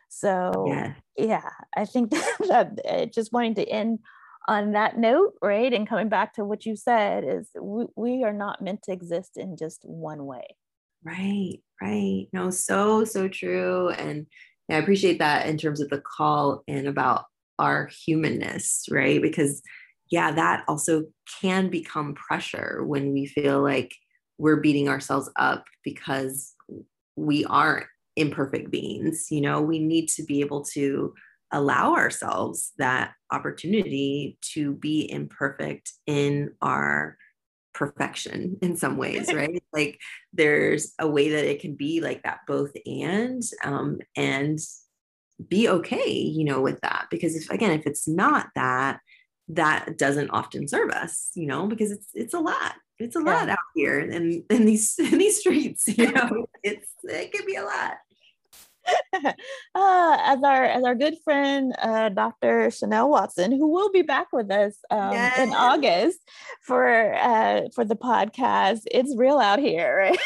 so 0.08 0.64
yeah, 0.66 0.94
yeah 1.16 1.50
I 1.76 1.84
think 1.84 2.10
that, 2.48 2.78
that 2.84 3.14
just 3.14 3.32
wanting 3.32 3.54
to 3.56 3.68
end 3.68 4.00
on 4.46 4.72
that 4.72 4.98
note, 4.98 5.34
right? 5.42 5.72
And 5.72 5.88
coming 5.88 6.08
back 6.08 6.34
to 6.34 6.44
what 6.44 6.64
you 6.64 6.74
said 6.74 7.24
is 7.24 7.50
we, 7.60 7.84
we 7.96 8.24
are 8.24 8.32
not 8.32 8.62
meant 8.62 8.82
to 8.84 8.92
exist 8.92 9.36
in 9.36 9.56
just 9.56 9.82
one 9.84 10.24
way. 10.24 10.44
Right, 11.04 11.58
right. 11.80 12.26
No, 12.32 12.50
so, 12.50 13.04
so 13.04 13.28
true. 13.28 13.90
And 13.90 14.26
I 14.70 14.76
appreciate 14.76 15.18
that 15.18 15.46
in 15.46 15.58
terms 15.58 15.80
of 15.80 15.90
the 15.90 16.00
call 16.00 16.62
in 16.66 16.86
about 16.86 17.26
our 17.58 17.90
humanness, 18.06 18.86
right? 18.90 19.20
Because 19.20 19.62
yeah, 20.10 20.32
that 20.32 20.64
also 20.68 21.04
can 21.40 21.68
become 21.68 22.14
pressure 22.14 22.82
when 22.84 23.12
we 23.12 23.26
feel 23.26 23.62
like 23.62 23.94
we're 24.38 24.60
beating 24.60 24.88
ourselves 24.88 25.30
up 25.36 25.64
because 25.84 26.54
we 27.16 27.44
aren't 27.44 27.86
imperfect 28.16 28.70
beings. 28.70 29.28
You 29.30 29.40
know, 29.40 29.60
we 29.60 29.78
need 29.78 30.08
to 30.10 30.22
be 30.22 30.40
able 30.40 30.64
to 30.72 31.14
allow 31.52 31.94
ourselves 31.94 32.72
that 32.78 33.12
opportunity 33.30 34.38
to 34.42 34.74
be 34.74 35.10
imperfect 35.10 35.92
in 36.06 36.52
our 36.60 37.16
perfection 37.74 38.56
in 38.60 38.76
some 38.76 38.96
ways 38.96 39.32
right 39.34 39.62
like 39.72 39.98
there's 40.32 40.94
a 40.98 41.06
way 41.06 41.30
that 41.30 41.48
it 41.48 41.60
can 41.60 41.74
be 41.74 42.00
like 42.00 42.22
that 42.24 42.40
both 42.46 42.72
and 42.86 43.42
um, 43.64 43.98
and 44.16 44.58
be 45.48 45.68
okay 45.68 46.10
you 46.10 46.44
know 46.44 46.60
with 46.60 46.80
that 46.80 47.06
because 47.10 47.36
if 47.36 47.48
again 47.50 47.70
if 47.70 47.86
it's 47.86 48.08
not 48.08 48.48
that 48.56 48.98
that 49.48 49.96
doesn't 49.96 50.30
often 50.30 50.68
serve 50.68 50.90
us 50.90 51.30
you 51.34 51.46
know 51.46 51.66
because 51.66 51.90
it's 51.90 52.08
it's 52.14 52.34
a 52.34 52.40
lot 52.40 52.74
it's 52.98 53.16
a 53.16 53.20
lot 53.20 53.48
out 53.48 53.58
here 53.74 54.00
in, 54.00 54.44
in 54.50 54.66
these 54.66 54.98
in 54.98 55.18
these 55.18 55.38
streets 55.40 55.86
you 55.96 56.12
know 56.12 56.46
it's 56.62 56.90
it 57.04 57.32
can 57.32 57.46
be 57.46 57.56
a 57.56 57.64
lot 57.64 57.94
uh, 59.74 60.16
as 60.22 60.42
our 60.42 60.64
as 60.64 60.84
our 60.84 60.94
good 60.94 61.14
friend 61.22 61.74
uh, 61.78 62.08
Dr. 62.08 62.70
Chanel 62.70 63.10
Watson, 63.10 63.52
who 63.52 63.68
will 63.68 63.90
be 63.90 64.00
back 64.00 64.28
with 64.32 64.50
us 64.50 64.78
um, 64.90 65.12
yes. 65.12 65.38
in 65.38 65.52
August 65.52 66.18
for 66.62 67.14
uh, 67.14 67.62
for 67.74 67.84
the 67.84 67.96
podcast. 67.96 68.82
It's 68.90 69.14
real 69.16 69.38
out 69.38 69.58
here, 69.58 69.94
right? 69.94 70.18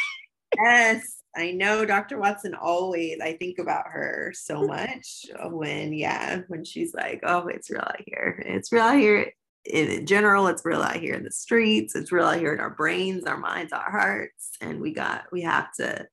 yes, 0.56 1.21
I 1.34 1.52
know 1.52 1.84
Dr. 1.84 2.18
Watson 2.18 2.54
always. 2.54 3.18
I 3.20 3.34
think 3.34 3.58
about 3.58 3.86
her 3.86 4.32
so 4.34 4.66
much 4.66 5.26
when 5.44 5.92
yeah, 5.92 6.42
when 6.48 6.64
she's 6.64 6.94
like, 6.94 7.20
"Oh, 7.22 7.46
it's 7.48 7.70
real 7.70 7.80
out 7.80 8.02
here. 8.04 8.42
It's 8.46 8.72
real 8.72 8.82
out 8.82 8.98
here." 8.98 9.32
In 9.64 10.06
general, 10.06 10.48
it's 10.48 10.64
real 10.64 10.82
out 10.82 10.96
here 10.96 11.14
in 11.14 11.22
the 11.22 11.30
streets. 11.30 11.94
It's 11.94 12.12
real 12.12 12.26
out 12.26 12.38
here 12.38 12.52
in 12.52 12.60
our 12.60 12.70
brains, 12.74 13.24
our 13.24 13.38
minds, 13.38 13.72
our 13.72 13.90
hearts, 13.90 14.50
and 14.60 14.80
we 14.80 14.92
got 14.92 15.24
we 15.32 15.42
have 15.42 15.72
to 15.74 16.06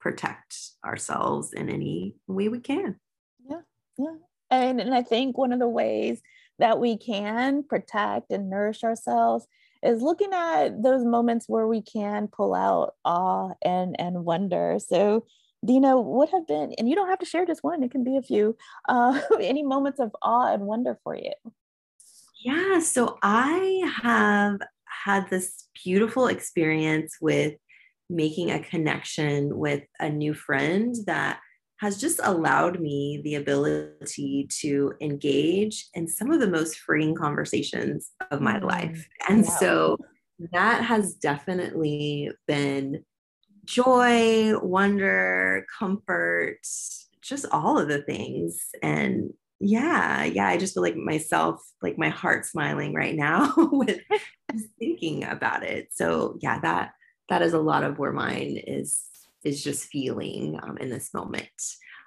protect 0.00 0.56
ourselves 0.84 1.52
in 1.52 1.68
any 1.68 2.14
way 2.26 2.48
we 2.48 2.60
can. 2.60 2.96
Yeah. 3.48 3.60
Yeah. 3.98 4.14
And, 4.50 4.80
and 4.80 4.94
I 4.94 5.02
think 5.02 5.36
one 5.36 5.52
of 5.52 5.58
the 5.58 5.68
ways 5.68 6.20
that 6.58 6.78
we 6.78 6.96
can 6.96 7.64
protect 7.64 8.30
and 8.30 8.48
nourish 8.48 8.84
ourselves 8.84 9.46
is 9.86 10.02
looking 10.02 10.32
at 10.32 10.82
those 10.82 11.04
moments 11.04 11.46
where 11.48 11.66
we 11.66 11.82
can 11.82 12.28
pull 12.28 12.54
out 12.54 12.94
awe 13.04 13.52
and 13.64 13.98
and 13.98 14.24
wonder. 14.24 14.78
So 14.78 15.24
Dena, 15.64 16.00
what 16.00 16.30
have 16.30 16.46
been, 16.46 16.72
and 16.78 16.88
you 16.88 16.94
don't 16.94 17.08
have 17.08 17.18
to 17.18 17.26
share 17.26 17.46
just 17.46 17.64
one, 17.64 17.82
it 17.82 17.90
can 17.90 18.04
be 18.04 18.16
a 18.16 18.22
few, 18.22 18.56
uh, 18.88 19.20
any 19.40 19.62
moments 19.62 20.00
of 20.00 20.14
awe 20.22 20.52
and 20.52 20.62
wonder 20.62 20.98
for 21.02 21.16
you? 21.16 21.32
Yeah, 22.44 22.78
so 22.80 23.18
I 23.22 23.90
have 24.02 24.60
had 24.84 25.28
this 25.30 25.68
beautiful 25.84 26.28
experience 26.28 27.16
with 27.20 27.54
making 28.08 28.50
a 28.50 28.62
connection 28.62 29.56
with 29.56 29.82
a 29.98 30.08
new 30.08 30.34
friend 30.34 30.94
that 31.06 31.40
has 31.78 32.00
just 32.00 32.20
allowed 32.22 32.80
me 32.80 33.20
the 33.22 33.34
ability 33.34 34.48
to 34.60 34.94
engage 35.00 35.88
in 35.94 36.08
some 36.08 36.30
of 36.30 36.40
the 36.40 36.48
most 36.48 36.78
freeing 36.78 37.14
conversations 37.14 38.12
of 38.30 38.40
my 38.40 38.58
life. 38.58 39.06
Mm, 39.28 39.28
and 39.28 39.44
wow. 39.44 39.56
so 39.58 39.98
that 40.52 40.82
has 40.82 41.14
definitely 41.14 42.30
been 42.46 43.04
joy, 43.64 44.58
wonder, 44.60 45.66
comfort, 45.78 46.60
just 47.20 47.46
all 47.52 47.78
of 47.78 47.88
the 47.88 48.02
things. 48.02 48.68
And 48.82 49.32
yeah, 49.58 50.24
yeah, 50.24 50.48
I 50.48 50.56
just 50.56 50.74
feel 50.74 50.82
like 50.82 50.96
myself, 50.96 51.62
like 51.82 51.98
my 51.98 52.08
heart 52.08 52.46
smiling 52.46 52.94
right 52.94 53.14
now 53.14 53.52
with 53.56 54.00
thinking 54.78 55.24
about 55.24 55.62
it. 55.62 55.88
So 55.92 56.38
yeah, 56.40 56.60
that 56.60 56.92
that 57.28 57.42
is 57.42 57.54
a 57.54 57.60
lot 57.60 57.82
of 57.82 57.98
where 57.98 58.12
mine 58.12 58.56
is 58.66 59.02
is 59.46 59.62
just 59.62 59.86
feeling 59.86 60.58
um, 60.62 60.76
in 60.78 60.90
this 60.90 61.14
moment. 61.14 61.48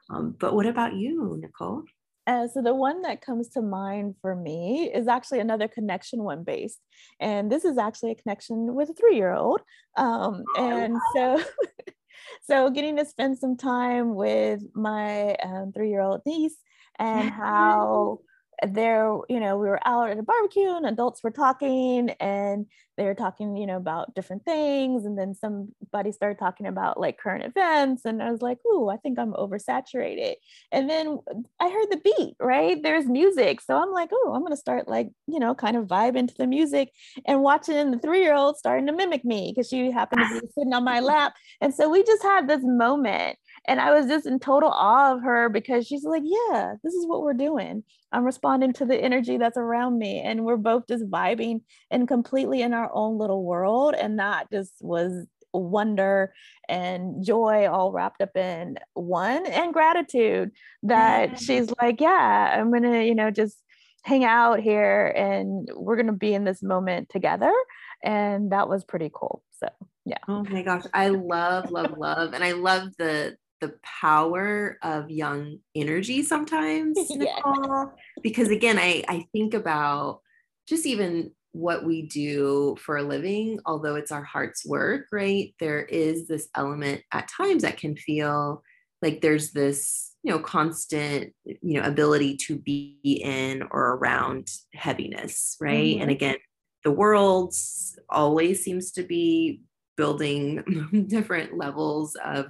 Um, 0.09 0.35
but 0.37 0.53
what 0.53 0.65
about 0.65 0.93
you, 0.95 1.37
Nicole? 1.41 1.83
Uh, 2.27 2.47
so 2.47 2.61
the 2.61 2.75
one 2.75 3.01
that 3.01 3.21
comes 3.21 3.49
to 3.49 3.61
mind 3.61 4.15
for 4.21 4.35
me 4.35 4.91
is 4.93 5.07
actually 5.07 5.39
another 5.39 5.67
connection 5.67 6.21
one 6.21 6.43
based, 6.43 6.79
and 7.19 7.51
this 7.51 7.65
is 7.65 7.77
actually 7.77 8.11
a 8.11 8.15
connection 8.15 8.75
with 8.75 8.89
a 8.89 8.93
three 8.93 9.15
year 9.15 9.33
old. 9.33 9.61
Um, 9.97 10.43
and 10.57 10.97
so, 11.15 11.41
so 12.43 12.69
getting 12.69 12.97
to 12.97 13.05
spend 13.05 13.39
some 13.39 13.57
time 13.57 14.13
with 14.13 14.61
my 14.75 15.35
um, 15.35 15.71
three 15.73 15.89
year 15.89 16.01
old 16.01 16.21
niece 16.25 16.57
and 16.99 17.29
how 17.43 18.19
there, 18.67 19.17
you 19.29 19.39
know, 19.39 19.57
we 19.57 19.67
were 19.67 19.79
out 19.85 20.09
at 20.09 20.19
a 20.19 20.23
barbecue 20.23 20.75
and 20.75 20.85
adults 20.85 21.23
were 21.23 21.31
talking 21.31 22.11
and 22.19 22.65
they 22.99 23.05
were 23.05 23.15
talking, 23.15 23.55
you 23.55 23.65
know, 23.65 23.77
about 23.77 24.13
different 24.13 24.43
things. 24.43 25.05
And 25.05 25.17
then 25.17 25.33
somebody 25.33 26.11
started 26.11 26.37
talking 26.37 26.67
about 26.67 26.99
like 26.99 27.17
current 27.17 27.45
events. 27.45 28.03
And 28.03 28.21
I 28.21 28.29
was 28.29 28.41
like, 28.41 28.57
ooh, 28.67 28.89
I 28.89 28.97
think 28.97 29.17
I'm 29.17 29.31
oversaturated. 29.31 30.35
And 30.73 30.89
then 30.89 31.19
I 31.61 31.69
heard 31.69 31.87
the 31.89 32.01
beat, 32.03 32.35
right? 32.41 32.83
There's 32.83 33.05
music. 33.05 33.61
So 33.61 33.81
I'm 33.81 33.91
like, 33.91 34.09
oh, 34.11 34.33
I'm 34.35 34.41
going 34.41 34.51
to 34.51 34.57
start 34.57 34.89
like, 34.89 35.09
you 35.27 35.39
know, 35.39 35.55
kind 35.55 35.77
of 35.77 35.87
vibe 35.87 36.17
into 36.17 36.35
the 36.37 36.45
music 36.45 36.91
and 37.25 37.41
watching 37.41 37.91
the 37.91 37.99
three 37.99 38.21
year 38.21 38.35
old 38.35 38.57
starting 38.57 38.87
to 38.87 38.93
mimic 38.93 39.23
me 39.23 39.53
because 39.55 39.69
she 39.69 39.91
happened 39.91 40.21
to 40.27 40.41
be 40.41 40.47
sitting 40.53 40.73
on 40.73 40.83
my 40.83 40.99
lap. 40.99 41.35
And 41.61 41.73
so 41.73 41.89
we 41.89 42.03
just 42.03 42.21
had 42.21 42.49
this 42.49 42.63
moment 42.63 43.37
and 43.65 43.79
I 43.79 43.91
was 43.91 44.07
just 44.07 44.25
in 44.25 44.39
total 44.39 44.69
awe 44.69 45.13
of 45.13 45.21
her 45.23 45.49
because 45.49 45.87
she's 45.87 46.03
like, 46.03 46.23
yeah, 46.25 46.75
this 46.83 46.93
is 46.93 47.05
what 47.05 47.21
we're 47.21 47.33
doing. 47.33 47.83
I'm 48.11 48.23
responding 48.23 48.73
to 48.73 48.85
the 48.85 48.97
energy 48.97 49.37
that's 49.37 49.57
around 49.57 49.97
me. 49.99 50.21
And 50.21 50.43
we're 50.43 50.57
both 50.57 50.87
just 50.87 51.05
vibing 51.05 51.61
and 51.91 52.07
completely 52.07 52.61
in 52.61 52.73
our 52.73 52.89
own 52.93 53.17
little 53.17 53.43
world. 53.43 53.93
And 53.93 54.19
that 54.19 54.49
just 54.51 54.73
was 54.81 55.27
wonder 55.53 56.33
and 56.67 57.23
joy 57.23 57.67
all 57.67 57.91
wrapped 57.91 58.21
up 58.21 58.35
in 58.35 58.77
one 58.93 59.45
and 59.47 59.73
gratitude 59.73 60.51
that 60.83 61.31
yeah. 61.31 61.37
she's 61.37 61.73
like, 61.81 62.01
yeah, 62.01 62.55
I'm 62.59 62.69
going 62.69 62.83
to, 62.83 63.03
you 63.03 63.15
know, 63.15 63.31
just 63.31 63.57
hang 64.03 64.23
out 64.23 64.59
here 64.59 65.07
and 65.07 65.69
we're 65.75 65.95
going 65.95 66.07
to 66.07 66.13
be 66.13 66.33
in 66.33 66.43
this 66.43 66.63
moment 66.63 67.09
together. 67.09 67.53
And 68.03 68.51
that 68.51 68.69
was 68.69 68.83
pretty 68.83 69.11
cool. 69.13 69.43
So, 69.59 69.67
yeah. 70.05 70.19
Oh 70.27 70.43
my 70.43 70.61
gosh. 70.61 70.85
I 70.93 71.09
love, 71.09 71.69
love, 71.71 71.97
love. 71.97 72.33
And 72.33 72.43
I 72.43 72.53
love 72.53 72.89
the, 72.97 73.35
the 73.61 73.73
power 73.83 74.77
of 74.81 75.09
young 75.09 75.59
energy 75.75 76.23
sometimes 76.33 76.97
yeah. 77.09 77.85
because 78.21 78.49
again 78.49 78.77
I, 78.77 79.03
I 79.07 79.25
think 79.31 79.53
about 79.53 80.21
just 80.67 80.85
even 80.85 81.31
what 81.51 81.83
we 81.83 82.03
do 82.03 82.77
for 82.79 82.97
a 82.97 83.03
living 83.03 83.59
although 83.65 83.95
it's 83.95 84.11
our 84.11 84.23
heart's 84.23 84.65
work 84.65 85.07
right 85.11 85.53
there 85.59 85.81
is 85.81 86.27
this 86.27 86.47
element 86.55 87.01
at 87.11 87.27
times 87.27 87.63
that 87.63 87.77
can 87.77 87.95
feel 87.95 88.61
like 89.01 89.21
there's 89.21 89.51
this 89.51 90.13
you 90.23 90.31
know 90.31 90.39
constant 90.39 91.33
you 91.45 91.79
know 91.79 91.83
ability 91.83 92.37
to 92.37 92.57
be 92.57 92.99
in 93.03 93.63
or 93.71 93.95
around 93.95 94.47
heaviness 94.73 95.57
right 95.59 95.95
mm-hmm. 95.95 96.01
and 96.03 96.11
again 96.11 96.35
the 96.83 96.91
world 96.91 97.53
always 98.09 98.63
seems 98.63 98.91
to 98.91 99.03
be 99.03 99.61
building 99.97 101.05
different 101.09 101.57
levels 101.57 102.15
of 102.23 102.47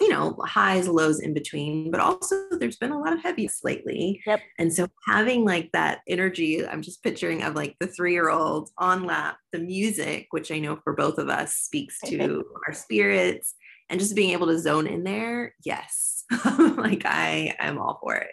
you 0.00 0.08
know, 0.08 0.36
highs, 0.44 0.86
lows 0.86 1.20
in 1.20 1.34
between, 1.34 1.90
but 1.90 2.00
also 2.00 2.36
there's 2.52 2.76
been 2.76 2.92
a 2.92 2.98
lot 2.98 3.12
of 3.12 3.22
heaviness 3.22 3.60
lately. 3.64 4.22
Yep. 4.26 4.40
And 4.58 4.72
so 4.72 4.86
having 5.06 5.44
like 5.44 5.70
that 5.72 6.00
energy, 6.06 6.66
I'm 6.66 6.82
just 6.82 7.02
picturing 7.02 7.42
of 7.42 7.54
like 7.54 7.76
the 7.80 7.88
three 7.88 8.12
year 8.12 8.30
old 8.30 8.70
on 8.78 9.04
lap, 9.04 9.38
the 9.52 9.58
music, 9.58 10.28
which 10.30 10.52
I 10.52 10.60
know 10.60 10.76
for 10.84 10.92
both 10.92 11.18
of 11.18 11.28
us 11.28 11.54
speaks 11.54 11.98
to 12.06 12.44
our 12.66 12.74
spirits, 12.74 13.54
and 13.90 13.98
just 13.98 14.14
being 14.14 14.30
able 14.30 14.46
to 14.48 14.58
zone 14.58 14.86
in 14.86 15.02
there. 15.02 15.54
Yes. 15.64 16.24
like 16.58 17.04
I 17.04 17.56
am 17.58 17.78
all 17.78 17.98
for 18.02 18.16
it. 18.16 18.30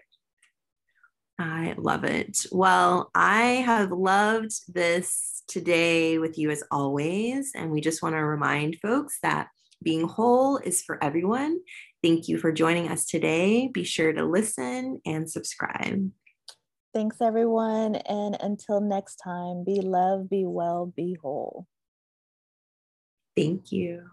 I 1.39 1.75
love 1.77 2.03
it. 2.03 2.45
Well, 2.51 3.09
I 3.13 3.41
have 3.65 3.91
loved 3.91 4.73
this 4.73 5.43
today 5.47 6.17
with 6.17 6.37
you 6.37 6.49
as 6.49 6.63
always. 6.71 7.51
And 7.55 7.71
we 7.71 7.81
just 7.81 8.01
want 8.01 8.15
to 8.15 8.23
remind 8.23 8.77
folks 8.81 9.17
that 9.21 9.47
being 9.83 10.07
whole 10.07 10.57
is 10.57 10.81
for 10.81 11.03
everyone. 11.03 11.59
Thank 12.03 12.27
you 12.27 12.37
for 12.37 12.51
joining 12.51 12.89
us 12.89 13.05
today. 13.05 13.67
Be 13.67 13.83
sure 13.83 14.13
to 14.13 14.23
listen 14.25 15.01
and 15.05 15.29
subscribe. 15.29 16.11
Thanks, 16.93 17.17
everyone. 17.21 17.95
And 17.95 18.37
until 18.39 18.79
next 18.79 19.17
time, 19.17 19.63
be 19.65 19.81
love, 19.81 20.29
be 20.29 20.45
well, 20.45 20.93
be 20.95 21.17
whole. 21.21 21.67
Thank 23.35 23.71
you. 23.71 24.03